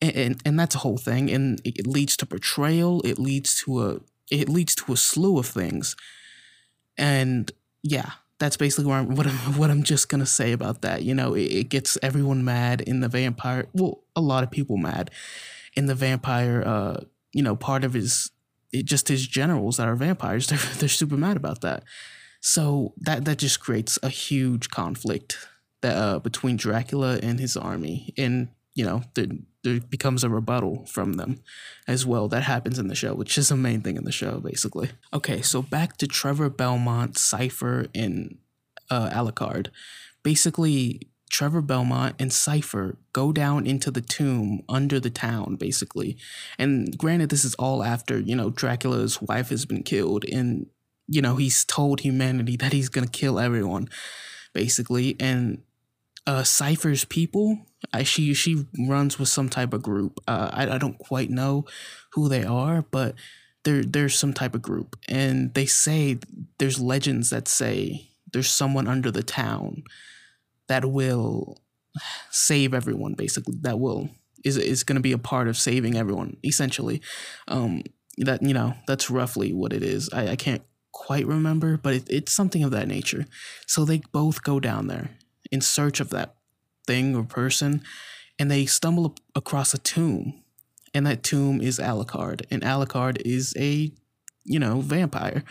And 0.00 0.16
and, 0.16 0.42
and 0.44 0.60
that's 0.60 0.74
a 0.74 0.78
whole 0.78 0.98
thing 0.98 1.30
and 1.30 1.60
it 1.64 1.86
leads 1.86 2.16
to 2.18 2.26
betrayal, 2.26 3.00
it 3.02 3.18
leads 3.18 3.62
to 3.62 3.82
a 3.82 4.00
it 4.30 4.48
leads 4.48 4.74
to 4.76 4.92
a 4.92 4.96
slew 4.96 5.38
of 5.38 5.46
things. 5.46 5.94
And 6.96 7.50
yeah, 7.82 8.10
that's 8.38 8.56
basically 8.56 8.86
what 8.86 8.96
I'm, 8.96 9.14
what 9.14 9.26
I'm, 9.26 9.32
what 9.56 9.70
I'm 9.70 9.82
just 9.82 10.08
gonna 10.08 10.26
say 10.26 10.52
about 10.52 10.82
that. 10.82 11.02
You 11.02 11.14
know, 11.14 11.34
it, 11.34 11.42
it, 11.42 11.68
gets 11.68 11.96
everyone 12.02 12.44
mad 12.44 12.80
in 12.80 13.00
the 13.00 13.08
vampire. 13.08 13.66
Well, 13.72 14.02
a 14.16 14.20
lot 14.20 14.42
of 14.42 14.50
people 14.50 14.76
mad 14.76 15.10
in 15.74 15.86
the 15.86 15.94
vampire. 15.94 16.62
Uh, 16.64 17.00
you 17.32 17.42
know, 17.42 17.56
part 17.56 17.84
of 17.84 17.94
his 17.94 18.30
it 18.72 18.86
just 18.86 19.08
his 19.08 19.26
generals 19.26 19.76
that 19.76 19.88
are 19.88 19.96
vampires. 19.96 20.46
They're 20.48 20.58
they're 20.78 20.88
super 20.88 21.16
mad 21.16 21.36
about 21.36 21.60
that. 21.60 21.84
So 22.40 22.94
that 22.98 23.24
that 23.24 23.38
just 23.38 23.60
creates 23.60 23.98
a 24.02 24.08
huge 24.08 24.70
conflict 24.70 25.38
that 25.82 25.96
uh, 25.96 26.18
between 26.18 26.56
Dracula 26.56 27.18
and 27.22 27.38
his 27.38 27.56
army, 27.56 28.14
and 28.16 28.48
you 28.74 28.84
know 28.84 29.02
there 29.14 29.26
there 29.62 29.80
becomes 29.80 30.24
a 30.24 30.28
rebuttal 30.28 30.86
from 30.86 31.14
them 31.14 31.40
as 31.86 32.04
well. 32.04 32.28
That 32.28 32.42
happens 32.42 32.78
in 32.78 32.88
the 32.88 32.94
show, 32.94 33.14
which 33.14 33.38
is 33.38 33.48
the 33.48 33.56
main 33.56 33.82
thing 33.82 33.96
in 33.96 34.04
the 34.04 34.12
show, 34.12 34.40
basically. 34.40 34.90
Okay, 35.12 35.42
so 35.42 35.62
back 35.62 35.96
to 35.98 36.06
Trevor 36.06 36.50
Belmont, 36.50 37.14
Sypha, 37.14 37.88
and 37.94 38.38
uh, 38.90 39.10
Alucard. 39.10 39.68
Basically, 40.24 41.08
Trevor 41.32 41.62
Belmont 41.62 42.14
and 42.18 42.30
Sypha 42.30 42.94
go 43.14 43.32
down 43.32 43.66
into 43.66 43.90
the 43.90 44.02
tomb 44.02 44.62
under 44.68 45.00
the 45.00 45.10
town, 45.10 45.56
basically. 45.56 46.18
And 46.58 46.96
granted, 46.96 47.30
this 47.30 47.42
is 47.42 47.54
all 47.54 47.82
after, 47.82 48.20
you 48.20 48.36
know, 48.36 48.50
Dracula's 48.50 49.20
wife 49.20 49.48
has 49.48 49.64
been 49.64 49.82
killed 49.82 50.26
and, 50.26 50.66
you 51.08 51.22
know, 51.22 51.36
he's 51.36 51.64
told 51.64 52.00
humanity 52.00 52.56
that 52.58 52.74
he's 52.74 52.90
going 52.90 53.08
to 53.08 53.18
kill 53.18 53.40
everyone, 53.40 53.88
basically. 54.52 55.16
And 55.18 55.62
uh, 56.26 56.42
Sypha's 56.42 57.06
people, 57.06 57.58
uh, 57.94 58.02
she 58.02 58.34
she 58.34 58.66
runs 58.86 59.18
with 59.18 59.30
some 59.30 59.48
type 59.48 59.72
of 59.72 59.82
group. 59.82 60.20
Uh, 60.28 60.50
I, 60.52 60.74
I 60.74 60.78
don't 60.78 60.98
quite 60.98 61.30
know 61.30 61.64
who 62.12 62.28
they 62.28 62.44
are, 62.44 62.82
but 62.90 63.14
there 63.64 63.82
there's 63.82 64.16
some 64.16 64.34
type 64.34 64.54
of 64.54 64.60
group. 64.60 64.96
And 65.08 65.54
they 65.54 65.64
say 65.66 66.18
there's 66.58 66.78
legends 66.78 67.30
that 67.30 67.48
say 67.48 68.10
there's 68.30 68.50
someone 68.50 68.86
under 68.86 69.10
the 69.10 69.22
town 69.22 69.84
that 70.72 70.86
will 70.86 71.58
save 72.30 72.72
everyone 72.72 73.12
basically 73.12 73.54
that 73.60 73.78
will 73.78 74.08
is 74.42 74.56
is 74.56 74.84
going 74.84 74.96
to 74.96 75.02
be 75.02 75.12
a 75.12 75.18
part 75.18 75.46
of 75.46 75.58
saving 75.58 75.98
everyone 75.98 76.38
essentially. 76.42 77.02
Um 77.46 77.82
that 78.16 78.42
you 78.42 78.54
know 78.54 78.74
that's 78.86 79.10
roughly 79.10 79.52
what 79.52 79.74
it 79.74 79.82
is. 79.82 80.08
I, 80.12 80.28
I 80.28 80.36
can't 80.36 80.62
quite 80.92 81.26
remember 81.26 81.76
but 81.76 81.94
it, 81.94 82.04
it's 82.08 82.32
something 82.32 82.64
of 82.64 82.70
that 82.70 82.88
nature. 82.88 83.26
So 83.66 83.84
they 83.84 84.00
both 84.12 84.42
go 84.42 84.60
down 84.60 84.86
there 84.86 85.10
in 85.50 85.60
search 85.60 86.00
of 86.00 86.08
that 86.10 86.36
thing 86.86 87.14
or 87.14 87.24
person 87.24 87.82
and 88.38 88.50
they 88.50 88.64
stumble 88.64 89.14
across 89.34 89.74
a 89.74 89.78
tomb 89.78 90.42
and 90.94 91.06
that 91.06 91.22
tomb 91.22 91.60
is 91.60 91.78
alucard 91.78 92.46
and 92.50 92.62
alucard 92.62 93.20
is 93.26 93.54
a 93.58 93.92
you 94.44 94.58
know 94.58 94.80
vampire. 94.80 95.44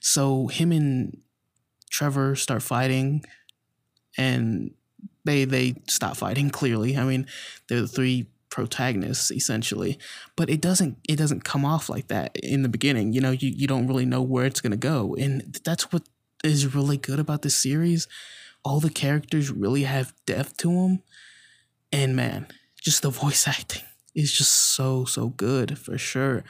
So 0.00 0.46
him 0.46 0.72
and 0.72 1.18
trevor 1.90 2.34
start 2.34 2.62
fighting 2.62 3.22
and 4.16 4.72
they 5.24 5.44
they 5.44 5.74
stop 5.88 6.16
fighting 6.16 6.50
clearly. 6.58 6.96
I 6.96 7.04
mean 7.04 7.26
they're 7.68 7.82
the 7.82 7.88
three 7.88 8.26
protagonists 8.54 9.32
essentially. 9.32 9.98
But 10.36 10.48
it 10.48 10.60
doesn't 10.60 10.98
it 11.08 11.16
doesn't 11.16 11.44
come 11.44 11.64
off 11.64 11.88
like 11.88 12.06
that 12.08 12.36
in 12.36 12.62
the 12.62 12.68
beginning. 12.68 13.12
You 13.12 13.20
know 13.20 13.32
you, 13.32 13.48
you 13.48 13.66
don't 13.66 13.88
really 13.88 14.06
know 14.06 14.22
where 14.22 14.46
it's 14.46 14.60
going 14.60 14.70
to 14.70 14.76
go. 14.76 15.14
And 15.16 15.58
that's 15.64 15.92
what 15.92 16.04
is 16.44 16.74
really 16.74 16.96
good 16.96 17.18
about 17.18 17.42
this 17.42 17.56
series. 17.56 18.06
All 18.64 18.80
the 18.80 18.90
characters 18.90 19.50
really 19.50 19.82
have 19.82 20.14
depth 20.24 20.56
to 20.58 20.68
them 20.68 21.02
and 21.92 22.14
man 22.14 22.46
just 22.80 23.02
the 23.02 23.10
voice 23.22 23.48
acting 23.48 23.82
is 24.14 24.32
just 24.32 24.52
so 24.76 25.04
so 25.04 25.28
good 25.30 25.76
for 25.78 25.98
sure. 25.98 26.44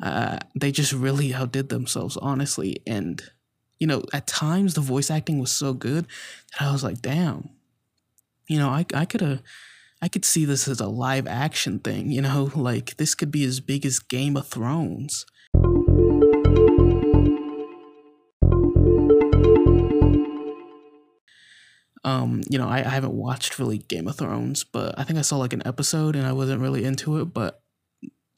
Uh, 0.00 0.38
they 0.54 0.70
just 0.72 0.92
really 0.92 1.34
outdid 1.34 1.68
themselves 1.70 2.16
honestly. 2.16 2.82
And 2.86 3.20
you 3.82 3.88
know, 3.88 4.00
at 4.12 4.28
times 4.28 4.74
the 4.74 4.80
voice 4.80 5.10
acting 5.10 5.40
was 5.40 5.50
so 5.50 5.72
good 5.74 6.06
that 6.52 6.68
I 6.68 6.70
was 6.70 6.84
like, 6.84 7.02
damn, 7.02 7.48
you 8.46 8.56
know, 8.56 8.68
I, 8.68 8.86
I 8.94 9.04
could 9.04 9.20
have, 9.22 9.42
I 10.00 10.06
could 10.06 10.24
see 10.24 10.44
this 10.44 10.68
as 10.68 10.78
a 10.78 10.86
live 10.86 11.26
action 11.26 11.80
thing, 11.80 12.12
you 12.12 12.22
know, 12.22 12.52
like 12.54 12.96
this 12.98 13.16
could 13.16 13.32
be 13.32 13.42
as 13.42 13.58
big 13.58 13.84
as 13.84 13.98
Game 13.98 14.36
of 14.36 14.46
Thrones. 14.46 15.26
Um, 22.04 22.42
you 22.48 22.58
know, 22.58 22.68
I, 22.68 22.84
I 22.86 22.88
haven't 22.88 23.14
watched 23.14 23.58
really 23.58 23.78
Game 23.78 24.06
of 24.06 24.14
Thrones, 24.14 24.62
but 24.62 24.96
I 24.96 25.02
think 25.02 25.18
I 25.18 25.22
saw 25.22 25.38
like 25.38 25.54
an 25.54 25.66
episode 25.66 26.14
and 26.14 26.24
I 26.24 26.32
wasn't 26.32 26.62
really 26.62 26.84
into 26.84 27.20
it, 27.20 27.34
but 27.34 27.60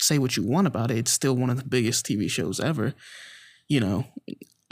say 0.00 0.16
what 0.16 0.38
you 0.38 0.42
want 0.42 0.66
about 0.66 0.90
it, 0.90 0.96
it's 0.96 1.12
still 1.12 1.36
one 1.36 1.50
of 1.50 1.58
the 1.58 1.68
biggest 1.68 2.06
TV 2.06 2.30
shows 2.30 2.60
ever. 2.60 2.94
You 3.68 3.80
know, 3.80 4.06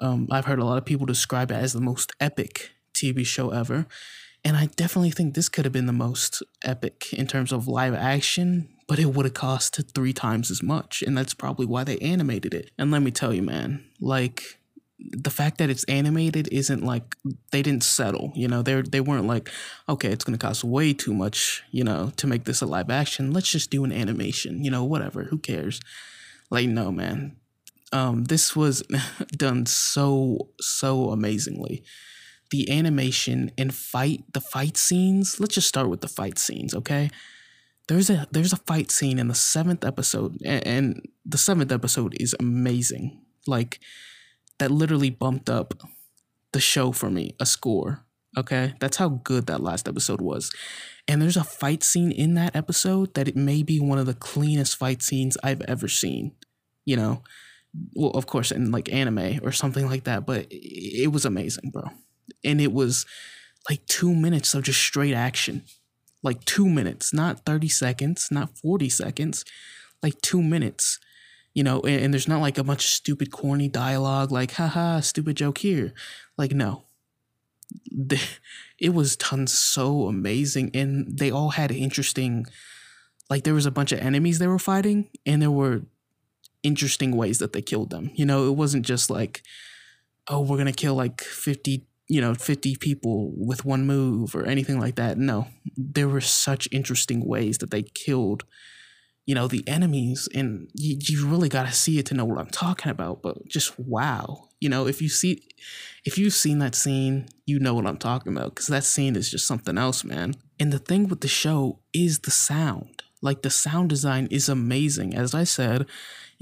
um, 0.02 0.26
I've 0.30 0.44
heard 0.44 0.58
a 0.58 0.64
lot 0.64 0.78
of 0.78 0.84
people 0.84 1.06
describe 1.06 1.50
it 1.50 1.54
as 1.54 1.72
the 1.72 1.80
most 1.80 2.12
epic 2.20 2.72
TV 2.92 3.24
show 3.24 3.50
ever. 3.50 3.86
And 4.44 4.56
I 4.56 4.66
definitely 4.66 5.12
think 5.12 5.34
this 5.34 5.48
could 5.48 5.64
have 5.64 5.72
been 5.72 5.86
the 5.86 5.92
most 5.92 6.42
epic 6.64 7.12
in 7.12 7.28
terms 7.28 7.52
of 7.52 7.68
live 7.68 7.94
action, 7.94 8.68
but 8.88 8.98
it 8.98 9.06
would 9.06 9.24
have 9.24 9.34
cost 9.34 9.80
three 9.94 10.12
times 10.12 10.50
as 10.50 10.62
much. 10.62 11.02
And 11.02 11.16
that's 11.16 11.32
probably 11.32 11.64
why 11.64 11.84
they 11.84 11.98
animated 11.98 12.52
it. 12.52 12.72
And 12.76 12.90
let 12.90 13.02
me 13.02 13.12
tell 13.12 13.32
you, 13.32 13.42
man, 13.42 13.84
like 14.00 14.58
the 14.98 15.30
fact 15.30 15.58
that 15.58 15.70
it's 15.70 15.84
animated 15.84 16.48
isn't 16.50 16.82
like 16.84 17.14
they 17.52 17.62
didn't 17.62 17.84
settle, 17.84 18.32
you 18.34 18.48
know, 18.48 18.62
they 18.62 18.82
they 18.82 19.00
weren't 19.00 19.26
like, 19.26 19.48
okay, 19.88 20.10
it's 20.10 20.24
gonna 20.24 20.38
cost 20.38 20.64
way 20.64 20.92
too 20.92 21.14
much, 21.14 21.62
you 21.70 21.84
know, 21.84 22.12
to 22.16 22.26
make 22.26 22.44
this 22.44 22.62
a 22.62 22.66
live 22.66 22.90
action. 22.90 23.32
Let's 23.32 23.50
just 23.50 23.70
do 23.70 23.84
an 23.84 23.92
animation, 23.92 24.64
you 24.64 24.70
know, 24.72 24.84
whatever, 24.84 25.24
who 25.24 25.38
cares? 25.38 25.80
Like, 26.50 26.68
no, 26.68 26.90
man 26.90 27.36
um, 27.92 28.24
this 28.24 28.56
was 28.56 28.82
done 29.28 29.66
so 29.66 30.48
so 30.60 31.10
amazingly. 31.10 31.84
The 32.50 32.70
animation 32.70 33.50
and 33.56 33.74
fight, 33.74 34.24
the 34.32 34.40
fight 34.40 34.76
scenes. 34.76 35.40
Let's 35.40 35.54
just 35.54 35.68
start 35.68 35.88
with 35.88 36.02
the 36.02 36.08
fight 36.08 36.38
scenes, 36.38 36.74
okay? 36.74 37.10
There's 37.88 38.10
a 38.10 38.26
there's 38.30 38.52
a 38.52 38.58
fight 38.58 38.90
scene 38.90 39.18
in 39.18 39.28
the 39.28 39.34
seventh 39.34 39.84
episode, 39.84 40.38
and, 40.44 40.66
and 40.66 41.08
the 41.24 41.38
seventh 41.38 41.72
episode 41.72 42.14
is 42.20 42.34
amazing. 42.38 43.20
Like 43.46 43.80
that 44.58 44.70
literally 44.70 45.10
bumped 45.10 45.50
up 45.50 45.74
the 46.52 46.60
show 46.60 46.92
for 46.92 47.10
me 47.10 47.34
a 47.40 47.46
score. 47.46 48.04
Okay, 48.36 48.74
that's 48.80 48.96
how 48.96 49.08
good 49.08 49.46
that 49.46 49.60
last 49.62 49.88
episode 49.88 50.20
was. 50.20 50.50
And 51.06 51.20
there's 51.20 51.36
a 51.36 51.44
fight 51.44 51.82
scene 51.82 52.12
in 52.12 52.34
that 52.34 52.56
episode 52.56 53.12
that 53.14 53.28
it 53.28 53.36
may 53.36 53.62
be 53.62 53.78
one 53.80 53.98
of 53.98 54.06
the 54.06 54.14
cleanest 54.14 54.76
fight 54.76 55.02
scenes 55.02 55.36
I've 55.42 55.60
ever 55.62 55.88
seen. 55.88 56.32
You 56.84 56.96
know, 56.96 57.22
well, 57.94 58.10
of 58.10 58.26
course, 58.26 58.50
in 58.50 58.70
like 58.70 58.92
anime 58.92 59.40
or 59.42 59.52
something 59.52 59.86
like 59.86 60.04
that, 60.04 60.26
but 60.26 60.46
it 60.50 61.12
was 61.12 61.24
amazing, 61.24 61.70
bro. 61.70 61.84
And 62.44 62.60
it 62.60 62.72
was 62.72 63.06
like 63.68 63.84
two 63.86 64.14
minutes 64.14 64.54
of 64.54 64.64
just 64.64 64.80
straight 64.80 65.14
action. 65.14 65.62
Like 66.22 66.44
two 66.44 66.68
minutes, 66.68 67.12
not 67.12 67.44
30 67.44 67.68
seconds, 67.68 68.28
not 68.30 68.56
40 68.58 68.88
seconds, 68.88 69.44
like 70.02 70.20
two 70.20 70.42
minutes. 70.42 70.98
You 71.54 71.64
know, 71.64 71.80
and, 71.80 72.04
and 72.04 72.14
there's 72.14 72.28
not 72.28 72.40
like 72.40 72.58
a 72.58 72.64
bunch 72.64 72.84
of 72.84 72.90
stupid, 72.90 73.30
corny 73.30 73.68
dialogue 73.68 74.30
like, 74.30 74.52
haha, 74.52 75.00
stupid 75.00 75.36
joke 75.36 75.58
here. 75.58 75.92
Like, 76.38 76.52
no. 76.52 76.84
The, 77.90 78.22
it 78.78 78.94
was 78.94 79.16
done 79.16 79.46
so 79.46 80.06
amazing. 80.06 80.70
And 80.74 81.18
they 81.18 81.30
all 81.30 81.50
had 81.50 81.70
interesting, 81.70 82.46
like, 83.28 83.44
there 83.44 83.54
was 83.54 83.66
a 83.66 83.70
bunch 83.70 83.92
of 83.92 83.98
enemies 83.98 84.38
they 84.38 84.46
were 84.46 84.58
fighting, 84.58 85.10
and 85.26 85.42
there 85.42 85.50
were 85.50 85.82
interesting 86.62 87.16
ways 87.16 87.38
that 87.38 87.52
they 87.52 87.62
killed 87.62 87.90
them. 87.90 88.10
You 88.14 88.26
know, 88.26 88.48
it 88.48 88.56
wasn't 88.56 88.86
just 88.86 89.10
like, 89.10 89.42
oh, 90.28 90.40
we're 90.40 90.58
gonna 90.58 90.72
kill 90.72 90.94
like 90.94 91.20
fifty, 91.20 91.86
you 92.08 92.20
know, 92.20 92.34
fifty 92.34 92.76
people 92.76 93.32
with 93.36 93.64
one 93.64 93.86
move 93.86 94.34
or 94.34 94.44
anything 94.44 94.78
like 94.78 94.96
that. 94.96 95.18
No, 95.18 95.48
there 95.76 96.08
were 96.08 96.20
such 96.20 96.68
interesting 96.72 97.26
ways 97.26 97.58
that 97.58 97.70
they 97.70 97.82
killed, 97.82 98.44
you 99.26 99.34
know, 99.34 99.48
the 99.48 99.66
enemies, 99.66 100.28
and 100.34 100.70
you, 100.74 100.96
you 101.00 101.26
really 101.26 101.48
got 101.48 101.66
to 101.66 101.72
see 101.72 101.98
it 101.98 102.06
to 102.06 102.14
know 102.14 102.24
what 102.24 102.38
I'm 102.38 102.50
talking 102.50 102.90
about. 102.90 103.22
But 103.22 103.46
just 103.48 103.78
wow, 103.78 104.48
you 104.60 104.68
know, 104.68 104.86
if 104.86 105.02
you 105.02 105.08
see, 105.08 105.48
if 106.04 106.18
you've 106.18 106.34
seen 106.34 106.58
that 106.60 106.74
scene, 106.74 107.26
you 107.46 107.58
know 107.58 107.74
what 107.74 107.86
I'm 107.86 107.98
talking 107.98 108.32
about 108.32 108.54
because 108.54 108.68
that 108.68 108.84
scene 108.84 109.16
is 109.16 109.30
just 109.30 109.46
something 109.46 109.76
else, 109.76 110.04
man. 110.04 110.34
And 110.60 110.72
the 110.72 110.78
thing 110.78 111.08
with 111.08 111.20
the 111.20 111.28
show 111.28 111.80
is 111.92 112.20
the 112.20 112.30
sound. 112.30 113.02
Like 113.20 113.42
the 113.42 113.50
sound 113.50 113.88
design 113.88 114.28
is 114.30 114.48
amazing. 114.48 115.14
As 115.14 115.34
I 115.34 115.44
said, 115.44 115.86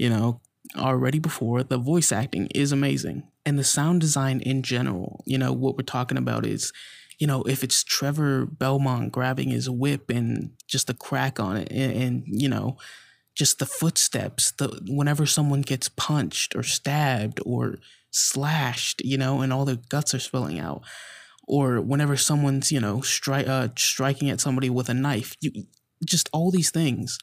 you 0.01 0.09
know, 0.09 0.41
already 0.75 1.19
before, 1.19 1.61
the 1.61 1.77
voice 1.77 2.11
acting 2.11 2.47
is 2.55 2.71
amazing. 2.71 3.21
And 3.45 3.59
the 3.59 3.63
sound 3.63 4.01
design 4.01 4.39
in 4.39 4.63
general, 4.63 5.23
you 5.27 5.37
know, 5.37 5.53
what 5.53 5.77
we're 5.77 5.83
talking 5.83 6.17
about 6.17 6.43
is, 6.43 6.73
you 7.19 7.27
know, 7.27 7.43
if 7.43 7.63
it's 7.63 7.83
Trevor 7.83 8.47
Belmont 8.47 9.11
grabbing 9.11 9.49
his 9.49 9.69
whip 9.69 10.09
and 10.09 10.53
just 10.67 10.87
the 10.87 10.95
crack 10.95 11.39
on 11.39 11.55
it 11.55 11.71
and, 11.71 11.91
and 11.91 12.23
you 12.25 12.49
know, 12.49 12.77
just 13.35 13.59
the 13.59 13.67
footsteps, 13.67 14.53
the 14.57 14.81
whenever 14.87 15.27
someone 15.27 15.61
gets 15.61 15.87
punched 15.87 16.55
or 16.55 16.63
stabbed 16.63 17.39
or 17.45 17.75
slashed, 18.09 19.05
you 19.05 19.19
know, 19.19 19.41
and 19.41 19.53
all 19.53 19.65
their 19.65 19.77
guts 19.89 20.15
are 20.15 20.19
spilling 20.19 20.57
out, 20.59 20.81
or 21.47 21.79
whenever 21.79 22.17
someone's, 22.17 22.71
you 22.71 22.79
know, 22.79 22.97
stri- 22.97 23.47
uh, 23.47 23.67
striking 23.77 24.31
at 24.31 24.41
somebody 24.41 24.69
with 24.71 24.89
a 24.89 24.95
knife, 24.95 25.35
you 25.41 25.51
just 26.03 26.27
all 26.33 26.49
these 26.49 26.71
things 26.71 27.19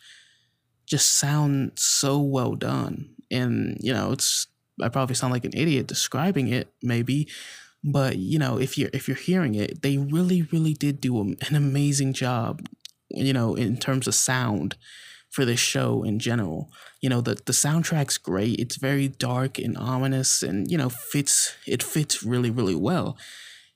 just 0.88 1.18
sound 1.18 1.72
so 1.76 2.18
well 2.20 2.54
done. 2.54 3.10
And, 3.30 3.76
you 3.80 3.92
know, 3.92 4.12
it's 4.12 4.46
I 4.82 4.88
probably 4.88 5.14
sound 5.14 5.32
like 5.32 5.44
an 5.44 5.52
idiot 5.54 5.86
describing 5.86 6.48
it, 6.48 6.72
maybe, 6.82 7.28
but 7.84 8.16
you 8.16 8.38
know, 8.38 8.58
if 8.58 8.76
you're 8.76 8.90
if 8.92 9.08
you're 9.08 9.16
hearing 9.16 9.54
it, 9.54 9.82
they 9.82 9.98
really, 9.98 10.42
really 10.42 10.74
did 10.74 11.00
do 11.00 11.20
an 11.20 11.54
amazing 11.54 12.12
job, 12.12 12.66
you 13.10 13.32
know, 13.32 13.54
in 13.54 13.76
terms 13.76 14.06
of 14.06 14.14
sound 14.14 14.76
for 15.30 15.44
this 15.44 15.60
show 15.60 16.02
in 16.02 16.18
general. 16.18 16.70
You 17.00 17.08
know, 17.10 17.20
the 17.20 17.34
the 17.34 17.52
soundtrack's 17.52 18.18
great. 18.18 18.58
It's 18.58 18.76
very 18.76 19.08
dark 19.08 19.58
and 19.58 19.76
ominous 19.76 20.42
and, 20.42 20.70
you 20.70 20.78
know, 20.78 20.88
fits 20.88 21.54
it 21.66 21.82
fits 21.82 22.22
really, 22.22 22.50
really 22.50 22.74
well. 22.74 23.16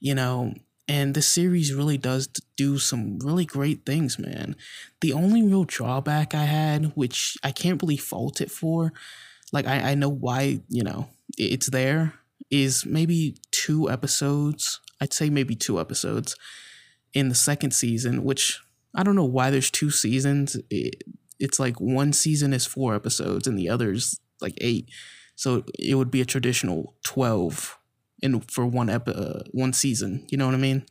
You 0.00 0.14
know, 0.14 0.54
And 0.88 1.14
this 1.14 1.28
series 1.28 1.72
really 1.72 1.96
does 1.96 2.28
do 2.56 2.78
some 2.78 3.18
really 3.20 3.44
great 3.44 3.86
things, 3.86 4.18
man. 4.18 4.56
The 5.00 5.12
only 5.12 5.42
real 5.42 5.64
drawback 5.64 6.34
I 6.34 6.44
had, 6.44 6.92
which 6.94 7.36
I 7.42 7.52
can't 7.52 7.80
really 7.80 7.96
fault 7.96 8.40
it 8.40 8.50
for, 8.50 8.92
like 9.52 9.66
I, 9.66 9.92
I 9.92 9.94
know 9.94 10.08
why, 10.08 10.60
you 10.68 10.82
know, 10.82 11.08
it's 11.38 11.70
there, 11.70 12.14
is 12.50 12.84
maybe 12.84 13.36
two 13.50 13.88
episodes. 13.90 14.80
I'd 15.00 15.12
say 15.12 15.30
maybe 15.30 15.54
two 15.54 15.80
episodes 15.80 16.36
in 17.14 17.28
the 17.28 17.34
second 17.34 17.72
season, 17.72 18.24
which 18.24 18.60
I 18.94 19.02
don't 19.02 19.16
know 19.16 19.24
why 19.24 19.50
there's 19.50 19.70
two 19.70 19.90
seasons. 19.90 20.56
It, 20.70 21.02
it's 21.38 21.60
like 21.60 21.80
one 21.80 22.12
season 22.12 22.52
is 22.52 22.66
four 22.66 22.94
episodes 22.94 23.46
and 23.46 23.58
the 23.58 23.68
other's 23.68 24.20
like 24.40 24.54
eight. 24.60 24.88
So 25.34 25.64
it 25.78 25.94
would 25.94 26.10
be 26.10 26.20
a 26.20 26.26
traditional 26.26 26.94
12 27.04 27.78
in 28.22 28.40
for 28.40 28.66
one 28.66 28.88
ep- 28.88 29.08
uh, 29.08 29.40
one 29.50 29.72
season. 29.72 30.26
You 30.30 30.38
know 30.38 30.46
what 30.46 30.54
I 30.54 30.58
mean? 30.58 30.86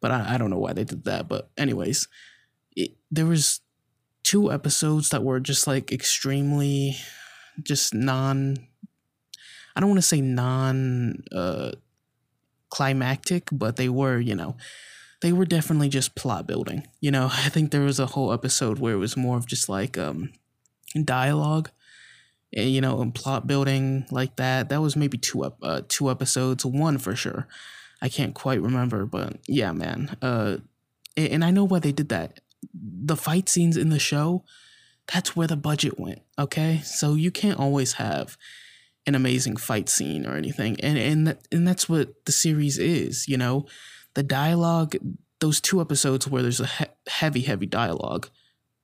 But 0.00 0.10
I, 0.10 0.34
I 0.34 0.38
don't 0.38 0.50
know 0.50 0.58
why 0.58 0.72
they 0.72 0.84
did 0.84 1.04
that. 1.04 1.28
But 1.28 1.50
anyways, 1.56 2.08
it, 2.74 2.92
there 3.10 3.26
was 3.26 3.60
two 4.22 4.52
episodes 4.52 5.10
that 5.10 5.22
were 5.22 5.40
just 5.40 5.66
like 5.66 5.92
extremely 5.92 6.96
just 7.62 7.94
non 7.94 8.56
I 9.74 9.80
don't 9.80 9.90
want 9.90 9.98
to 9.98 10.02
say 10.02 10.20
non 10.20 11.22
uh 11.32 11.72
climactic, 12.70 13.48
but 13.52 13.76
they 13.76 13.88
were, 13.88 14.18
you 14.18 14.34
know, 14.34 14.56
they 15.22 15.32
were 15.32 15.44
definitely 15.44 15.88
just 15.88 16.14
plot 16.14 16.46
building. 16.46 16.86
You 17.00 17.10
know, 17.10 17.26
I 17.32 17.48
think 17.48 17.70
there 17.70 17.82
was 17.82 18.00
a 18.00 18.06
whole 18.06 18.32
episode 18.32 18.78
where 18.78 18.94
it 18.94 18.98
was 18.98 19.16
more 19.16 19.36
of 19.36 19.46
just 19.46 19.68
like 19.68 19.96
um 19.96 20.32
dialogue 21.04 21.70
you 22.64 22.80
know, 22.80 23.00
and 23.00 23.14
plot 23.14 23.46
building 23.46 24.06
like 24.10 24.36
that. 24.36 24.68
That 24.68 24.80
was 24.80 24.96
maybe 24.96 25.18
two 25.18 25.44
up 25.44 25.58
uh, 25.62 25.82
two 25.88 26.10
episodes, 26.10 26.64
one 26.64 26.98
for 26.98 27.14
sure. 27.14 27.46
I 28.02 28.08
can't 28.08 28.34
quite 28.34 28.60
remember, 28.60 29.06
but 29.06 29.38
yeah, 29.46 29.72
man. 29.72 30.16
Uh 30.22 30.58
and 31.16 31.44
I 31.44 31.50
know 31.50 31.64
why 31.64 31.78
they 31.78 31.92
did 31.92 32.10
that. 32.10 32.40
The 32.74 33.16
fight 33.16 33.48
scenes 33.48 33.78
in 33.78 33.88
the 33.88 33.98
show, 33.98 34.44
that's 35.10 35.34
where 35.34 35.46
the 35.46 35.56
budget 35.56 35.98
went, 35.98 36.20
okay? 36.38 36.82
So 36.84 37.14
you 37.14 37.30
can't 37.30 37.58
always 37.58 37.94
have 37.94 38.36
an 39.06 39.14
amazing 39.14 39.56
fight 39.56 39.88
scene 39.88 40.26
or 40.26 40.36
anything. 40.36 40.78
And 40.80 40.98
and 40.98 41.38
and 41.50 41.66
that's 41.66 41.88
what 41.88 42.24
the 42.26 42.32
series 42.32 42.78
is, 42.78 43.28
you 43.28 43.36
know 43.36 43.66
the 44.16 44.22
dialogue, 44.22 44.96
those 45.40 45.60
two 45.60 45.80
episodes 45.80 46.26
where 46.26 46.42
there's 46.42 46.58
a 46.58 46.66
he- 46.66 46.84
heavy, 47.06 47.42
heavy 47.42 47.66
dialogue, 47.66 48.28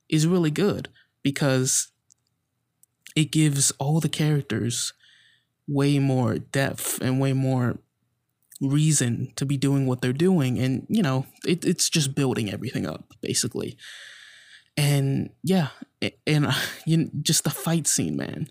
is 0.07 0.27
really 0.27 0.51
good 0.51 0.89
because 1.23 1.87
it 3.15 3.31
gives 3.31 3.71
all 3.79 3.99
the 3.99 4.09
characters 4.09 4.93
way 5.67 5.99
more 5.99 6.37
depth 6.37 7.01
and 7.01 7.19
way 7.19 7.33
more 7.33 7.77
reason 8.61 9.31
to 9.35 9.45
be 9.45 9.57
doing 9.57 9.85
what 9.85 10.01
they're 10.01 10.13
doing. 10.13 10.59
And, 10.59 10.85
you 10.89 11.01
know, 11.01 11.25
it, 11.45 11.65
it's 11.65 11.89
just 11.89 12.15
building 12.15 12.51
everything 12.51 12.85
up, 12.85 13.13
basically. 13.21 13.77
And 14.75 15.29
yeah, 15.43 15.69
and 16.25 16.47
uh, 16.47 16.53
you 16.85 16.97
know, 16.97 17.09
just 17.21 17.43
the 17.43 17.49
fight 17.49 17.87
scene, 17.87 18.15
man. 18.15 18.47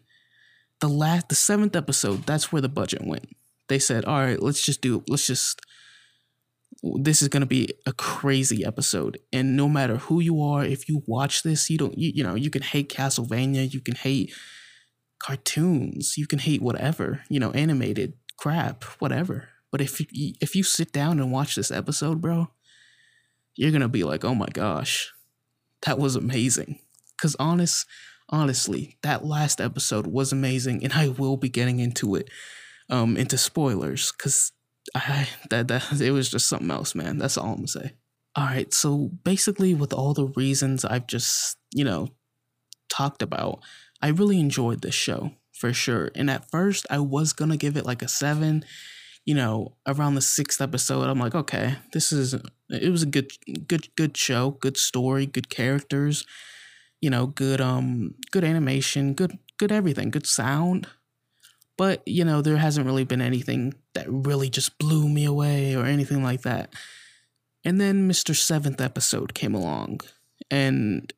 The 0.81 0.89
last, 0.89 1.29
the 1.29 1.35
seventh 1.35 1.77
episode, 1.77 2.25
that's 2.27 2.53
where 2.53 2.63
the 2.63 2.69
budget 2.69 3.05
went. 3.05 3.37
They 3.69 3.79
said, 3.79 4.05
all 4.05 4.19
right, 4.19 4.43
let's 4.43 4.63
just 4.65 4.81
do, 4.81 5.05
let's 5.09 5.27
just 5.27 5.61
this 6.83 7.23
is 7.23 7.29
going 7.29 7.43
to 7.43 7.47
be 7.47 7.69
a 7.87 7.93
crazy 7.93 8.65
episode. 8.65 9.19
And 9.33 9.57
no 9.57 9.69
matter 9.69 9.97
who 9.97 10.21
you 10.21 10.43
are 10.43 10.65
if 10.65 10.89
you 10.89 11.03
watch 11.07 11.43
this 11.43 11.71
you 11.71 11.79
don't 11.79 11.97
you, 11.97 12.13
you 12.15 12.25
know 12.25 12.35
you 12.35 12.51
can 12.51 12.63
hate 12.63 12.89
castlevania 12.89 13.73
you 13.73 13.81
can 13.81 13.95
hate 13.95 14.35
cartoons 15.19 16.19
you 16.19 16.27
can 16.27 16.41
hate 16.41 16.61
whatever 16.61 17.23
you 17.29 17.39
know 17.39 17.53
animated 17.53 18.15
crap 18.37 18.85
whatever. 18.99 19.49
But 19.71 19.81
if 19.81 20.01
you, 20.01 20.35
if 20.41 20.55
you 20.55 20.63
sit 20.63 20.93
down 20.93 21.19
and 21.19 21.33
watch 21.33 21.55
this 21.55 21.71
episode 21.71 22.21
bro 22.21 22.49
you're 23.55 23.71
going 23.71 23.83
to 23.83 23.89
be 23.89 24.05
like 24.05 24.25
oh 24.25 24.35
my 24.35 24.49
gosh 24.53 25.13
that 25.83 25.99
was 25.99 26.17
amazing. 26.17 26.81
Cuz 27.21 27.37
honest 27.39 27.87
honestly 28.29 28.99
that 29.03 29.25
last 29.25 29.61
episode 29.61 30.07
was 30.07 30.33
amazing 30.33 30.83
and 30.83 30.93
I 30.93 31.09
will 31.09 31.37
be 31.37 31.49
getting 31.49 31.79
into 31.79 32.17
it 32.17 32.29
um 32.91 33.17
into 33.17 33.39
spoilers 33.39 34.11
cuz 34.11 34.53
I 34.95 35.29
that 35.51 35.69
that 35.69 36.01
it 36.01 36.11
was 36.11 36.31
just 36.31 36.49
something 36.49 36.71
else, 36.71 36.95
man. 36.95 37.19
That's 37.19 37.39
all 37.39 37.51
I'm 37.51 37.57
gonna 37.57 37.69
say. 37.69 37.93
All 38.35 38.45
right, 38.45 38.73
so 38.73 39.11
basically, 39.25 39.75
with 39.75 39.93
all 39.93 40.15
the 40.15 40.27
reasons 40.27 40.85
I've 40.85 41.07
just 41.07 41.57
you 41.75 41.85
know 41.85 42.09
talked 42.89 43.23
about, 43.23 43.61
I 44.01 44.09
really 44.09 44.39
enjoyed 44.41 44.83
this 44.83 44.95
show 44.95 45.33
for 45.53 45.73
sure. 45.73 46.11
And 46.15 46.31
at 46.31 46.51
first, 46.51 46.87
I 46.91 46.99
was 46.99 47.33
gonna 47.33 47.57
give 47.57 47.77
it 47.77 47.87
like 47.87 48.03
a 48.03 48.09
seven. 48.09 48.65
You 49.25 49.35
know, 49.37 49.77
around 49.87 50.17
the 50.17 50.21
sixth 50.21 50.61
episode, 50.61 51.09
I'm 51.09 51.21
like, 51.21 51.35
okay, 51.35 51.77
this 51.93 52.13
is 52.13 52.35
it 52.69 52.91
was 52.91 53.03
a 53.05 53.07
good, 53.07 53.33
good, 53.69 53.95
good 53.95 54.17
show, 54.17 54.51
good 54.51 54.77
story, 54.77 55.27
good 55.27 55.49
characters. 55.49 56.27
You 57.01 57.11
know, 57.11 57.27
good 57.27 57.61
um, 57.61 58.15
good 58.31 58.45
animation, 58.45 59.15
good, 59.15 59.39
good 59.59 59.73
everything, 59.73 60.11
good 60.11 60.27
sound. 60.27 60.89
But, 61.83 62.07
you 62.07 62.25
know, 62.25 62.43
there 62.43 62.59
hasn't 62.59 62.87
really 62.87 63.03
been 63.03 63.21
anything 63.21 63.75
that 63.95 64.07
really 64.09 64.49
just 64.49 64.79
blew 64.79 65.09
me 65.09 65.25
away 65.25 65.75
or 65.75 65.85
anything 65.85 66.23
like 66.23 66.43
that. 66.43 66.73
And 67.65 67.81
then 67.81 68.09
Mr. 68.09 68.37
Seventh 68.37 68.81
episode 68.81 69.35
came 69.35 69.53
along, 69.53 70.03
and 70.49 71.13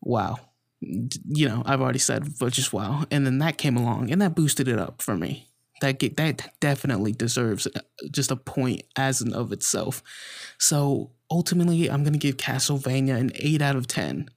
wow. 0.00 0.40
You 0.80 1.48
know, 1.48 1.62
I've 1.64 1.80
already 1.80 2.00
said, 2.00 2.40
but 2.40 2.52
just 2.52 2.72
wow. 2.72 3.04
And 3.12 3.24
then 3.24 3.38
that 3.38 3.56
came 3.56 3.76
along, 3.76 4.10
and 4.10 4.20
that 4.20 4.34
boosted 4.34 4.66
it 4.66 4.80
up 4.80 5.00
for 5.00 5.16
me. 5.16 5.46
That 5.80 6.00
get, 6.00 6.16
that 6.16 6.52
definitely 6.58 7.12
deserves 7.12 7.68
uh, 7.68 7.82
just 8.10 8.32
a 8.32 8.36
point 8.36 8.82
as 8.96 9.20
and 9.20 9.32
of 9.32 9.52
itself. 9.52 10.02
So 10.58 11.12
ultimately, 11.30 11.88
I'm 11.88 12.02
gonna 12.02 12.18
give 12.18 12.36
Castlevania 12.36 13.16
an 13.16 13.30
eight 13.36 13.62
out 13.62 13.76
of 13.76 13.86
ten. 13.86 14.28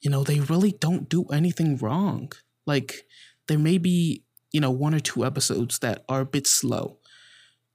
You 0.00 0.10
know, 0.10 0.24
they 0.24 0.40
really 0.40 0.72
don't 0.72 1.08
do 1.08 1.26
anything 1.26 1.76
wrong. 1.76 2.32
Like 2.66 3.06
there 3.46 3.56
may 3.56 3.78
be 3.78 4.24
you 4.52 4.60
know, 4.60 4.70
one 4.70 4.94
or 4.94 5.00
two 5.00 5.24
episodes 5.24 5.78
that 5.80 6.04
are 6.08 6.20
a 6.20 6.26
bit 6.26 6.46
slow. 6.46 6.98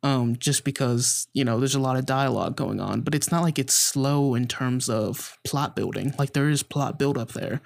Um, 0.04 0.36
just 0.38 0.64
because, 0.64 1.28
you 1.34 1.44
know, 1.44 1.58
there's 1.58 1.74
a 1.74 1.80
lot 1.80 1.98
of 1.98 2.06
dialogue 2.06 2.56
going 2.56 2.80
on, 2.80 3.02
but 3.02 3.16
it's 3.16 3.32
not 3.32 3.42
like 3.42 3.58
it's 3.58 3.74
slow 3.74 4.36
in 4.36 4.48
terms 4.48 4.88
of 4.88 5.36
plot 5.44 5.76
building. 5.76 6.14
Like 6.20 6.34
there 6.34 6.50
is 6.50 6.62
plot 6.62 7.00
build 7.00 7.18
up 7.18 7.32
there. 7.32 7.62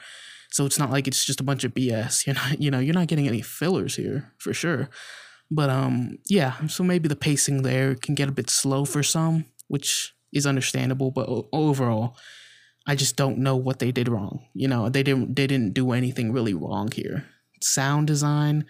So 0.51 0.65
it's 0.65 0.79
not 0.79 0.89
like 0.89 1.05
it's 1.05 1.25
just 1.25 1.41
a 1.41 1.43
bunch 1.43 1.65
of 1.65 1.73
BS. 1.73 2.25
You're 2.25 2.35
not, 2.35 2.61
you 2.61 2.71
know, 2.71 2.79
you're 2.79 2.93
not 2.93 3.07
getting 3.07 3.27
any 3.27 3.41
fillers 3.41 3.95
here 3.95 4.31
for 4.37 4.53
sure. 4.53 4.89
But 5.51 5.69
um, 5.69 6.19
yeah, 6.29 6.67
so 6.67 6.83
maybe 6.83 7.07
the 7.07 7.15
pacing 7.15 7.63
there 7.63 7.95
can 7.95 8.15
get 8.15 8.29
a 8.29 8.33
bit 8.33 8.49
slow 8.49 8.85
for 8.85 9.01
some, 9.01 9.45
which 9.67 10.13
is 10.31 10.45
understandable. 10.45 11.11
But 11.11 11.27
overall, 11.51 12.15
I 12.87 12.95
just 12.95 13.15
don't 13.15 13.39
know 13.39 13.55
what 13.55 13.79
they 13.79 13.91
did 13.91 14.07
wrong. 14.07 14.45
You 14.53 14.67
know, 14.67 14.89
they 14.89 15.03
didn't 15.03 15.35
they 15.35 15.47
didn't 15.47 15.73
do 15.73 15.91
anything 15.91 16.31
really 16.31 16.53
wrong 16.53 16.91
here. 16.91 17.25
Sound 17.61 18.07
design, 18.07 18.65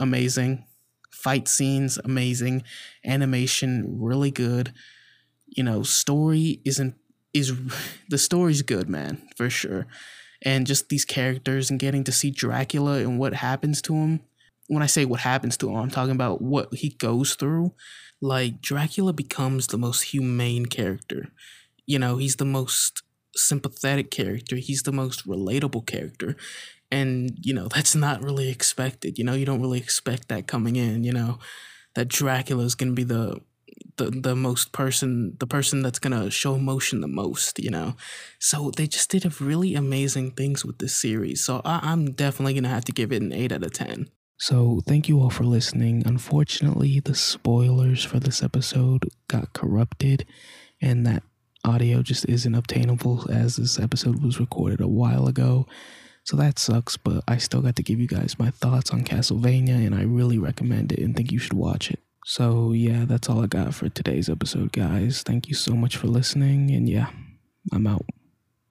amazing. 0.00 0.64
Fight 1.10 1.48
scenes, 1.48 1.98
amazing. 1.98 2.62
Animation, 3.04 3.98
really 4.00 4.30
good. 4.30 4.72
You 5.46 5.62
know, 5.62 5.82
story 5.82 6.60
isn't 6.64 6.96
is 7.32 7.52
the 8.08 8.18
story's 8.18 8.62
good, 8.62 8.88
man, 8.88 9.22
for 9.36 9.50
sure. 9.50 9.86
And 10.42 10.66
just 10.66 10.88
these 10.88 11.04
characters 11.04 11.70
and 11.70 11.80
getting 11.80 12.04
to 12.04 12.12
see 12.12 12.30
Dracula 12.30 12.98
and 12.98 13.18
what 13.18 13.34
happens 13.34 13.80
to 13.82 13.94
him. 13.94 14.20
When 14.66 14.82
I 14.82 14.86
say 14.86 15.04
what 15.04 15.20
happens 15.20 15.56
to 15.58 15.70
him, 15.70 15.76
I'm 15.76 15.90
talking 15.90 16.14
about 16.14 16.40
what 16.40 16.72
he 16.74 16.90
goes 16.90 17.34
through. 17.34 17.72
Like 18.20 18.60
Dracula 18.60 19.12
becomes 19.12 19.66
the 19.66 19.78
most 19.78 20.02
humane 20.02 20.66
character. 20.66 21.28
You 21.86 21.98
know, 21.98 22.16
he's 22.16 22.36
the 22.36 22.46
most 22.46 23.02
sympathetic 23.36 24.10
character. 24.10 24.56
He's 24.56 24.82
the 24.82 24.92
most 24.92 25.26
relatable 25.26 25.86
character 25.86 26.36
and 26.90 27.38
you 27.40 27.52
know 27.52 27.68
that's 27.68 27.94
not 27.94 28.22
really 28.22 28.48
expected 28.48 29.18
you 29.18 29.24
know 29.24 29.34
you 29.34 29.46
don't 29.46 29.60
really 29.60 29.78
expect 29.78 30.28
that 30.28 30.46
coming 30.46 30.76
in 30.76 31.04
you 31.04 31.12
know 31.12 31.38
that 31.94 32.08
dracula 32.08 32.64
is 32.64 32.74
going 32.74 32.90
to 32.90 32.94
be 32.94 33.04
the 33.04 33.40
the 33.96 34.10
the 34.10 34.34
most 34.34 34.72
person 34.72 35.36
the 35.38 35.46
person 35.46 35.82
that's 35.82 35.98
going 35.98 36.18
to 36.18 36.30
show 36.30 36.54
emotion 36.54 37.00
the 37.00 37.08
most 37.08 37.58
you 37.58 37.70
know 37.70 37.94
so 38.38 38.70
they 38.76 38.86
just 38.86 39.10
did 39.10 39.24
a 39.24 39.30
really 39.40 39.74
amazing 39.74 40.30
things 40.32 40.64
with 40.64 40.78
this 40.78 40.94
series 40.94 41.44
so 41.44 41.60
I, 41.64 41.80
i'm 41.82 42.12
definitely 42.12 42.54
going 42.54 42.64
to 42.64 42.70
have 42.70 42.84
to 42.86 42.92
give 42.92 43.12
it 43.12 43.22
an 43.22 43.32
8 43.32 43.52
out 43.52 43.62
of 43.62 43.72
10 43.72 44.08
so, 44.36 44.80
thank 44.86 45.08
you 45.08 45.20
all 45.20 45.30
for 45.30 45.44
listening. 45.44 46.02
Unfortunately, 46.04 46.98
the 46.98 47.14
spoilers 47.14 48.04
for 48.04 48.18
this 48.18 48.42
episode 48.42 49.08
got 49.28 49.52
corrupted, 49.52 50.26
and 50.82 51.06
that 51.06 51.22
audio 51.64 52.02
just 52.02 52.28
isn't 52.28 52.54
obtainable 52.54 53.30
as 53.30 53.56
this 53.56 53.78
episode 53.78 54.22
was 54.22 54.40
recorded 54.40 54.80
a 54.80 54.88
while 54.88 55.28
ago. 55.28 55.66
So 56.24 56.36
that 56.38 56.58
sucks, 56.58 56.96
but 56.96 57.22
I 57.28 57.36
still 57.36 57.60
got 57.60 57.76
to 57.76 57.82
give 57.82 58.00
you 58.00 58.06
guys 58.06 58.38
my 58.38 58.50
thoughts 58.50 58.90
on 58.90 59.04
Castlevania, 59.04 59.86
and 59.86 59.94
I 59.94 60.02
really 60.02 60.38
recommend 60.38 60.90
it 60.92 60.98
and 61.00 61.14
think 61.14 61.30
you 61.30 61.38
should 61.38 61.52
watch 61.52 61.90
it. 61.90 62.00
So, 62.24 62.72
yeah, 62.72 63.04
that's 63.04 63.28
all 63.28 63.42
I 63.44 63.46
got 63.46 63.74
for 63.74 63.90
today's 63.90 64.30
episode, 64.30 64.72
guys. 64.72 65.22
Thank 65.22 65.48
you 65.48 65.54
so 65.54 65.74
much 65.74 65.98
for 65.98 66.06
listening, 66.06 66.70
and 66.70 66.88
yeah, 66.88 67.10
I'm 67.72 67.86
out. 67.86 68.06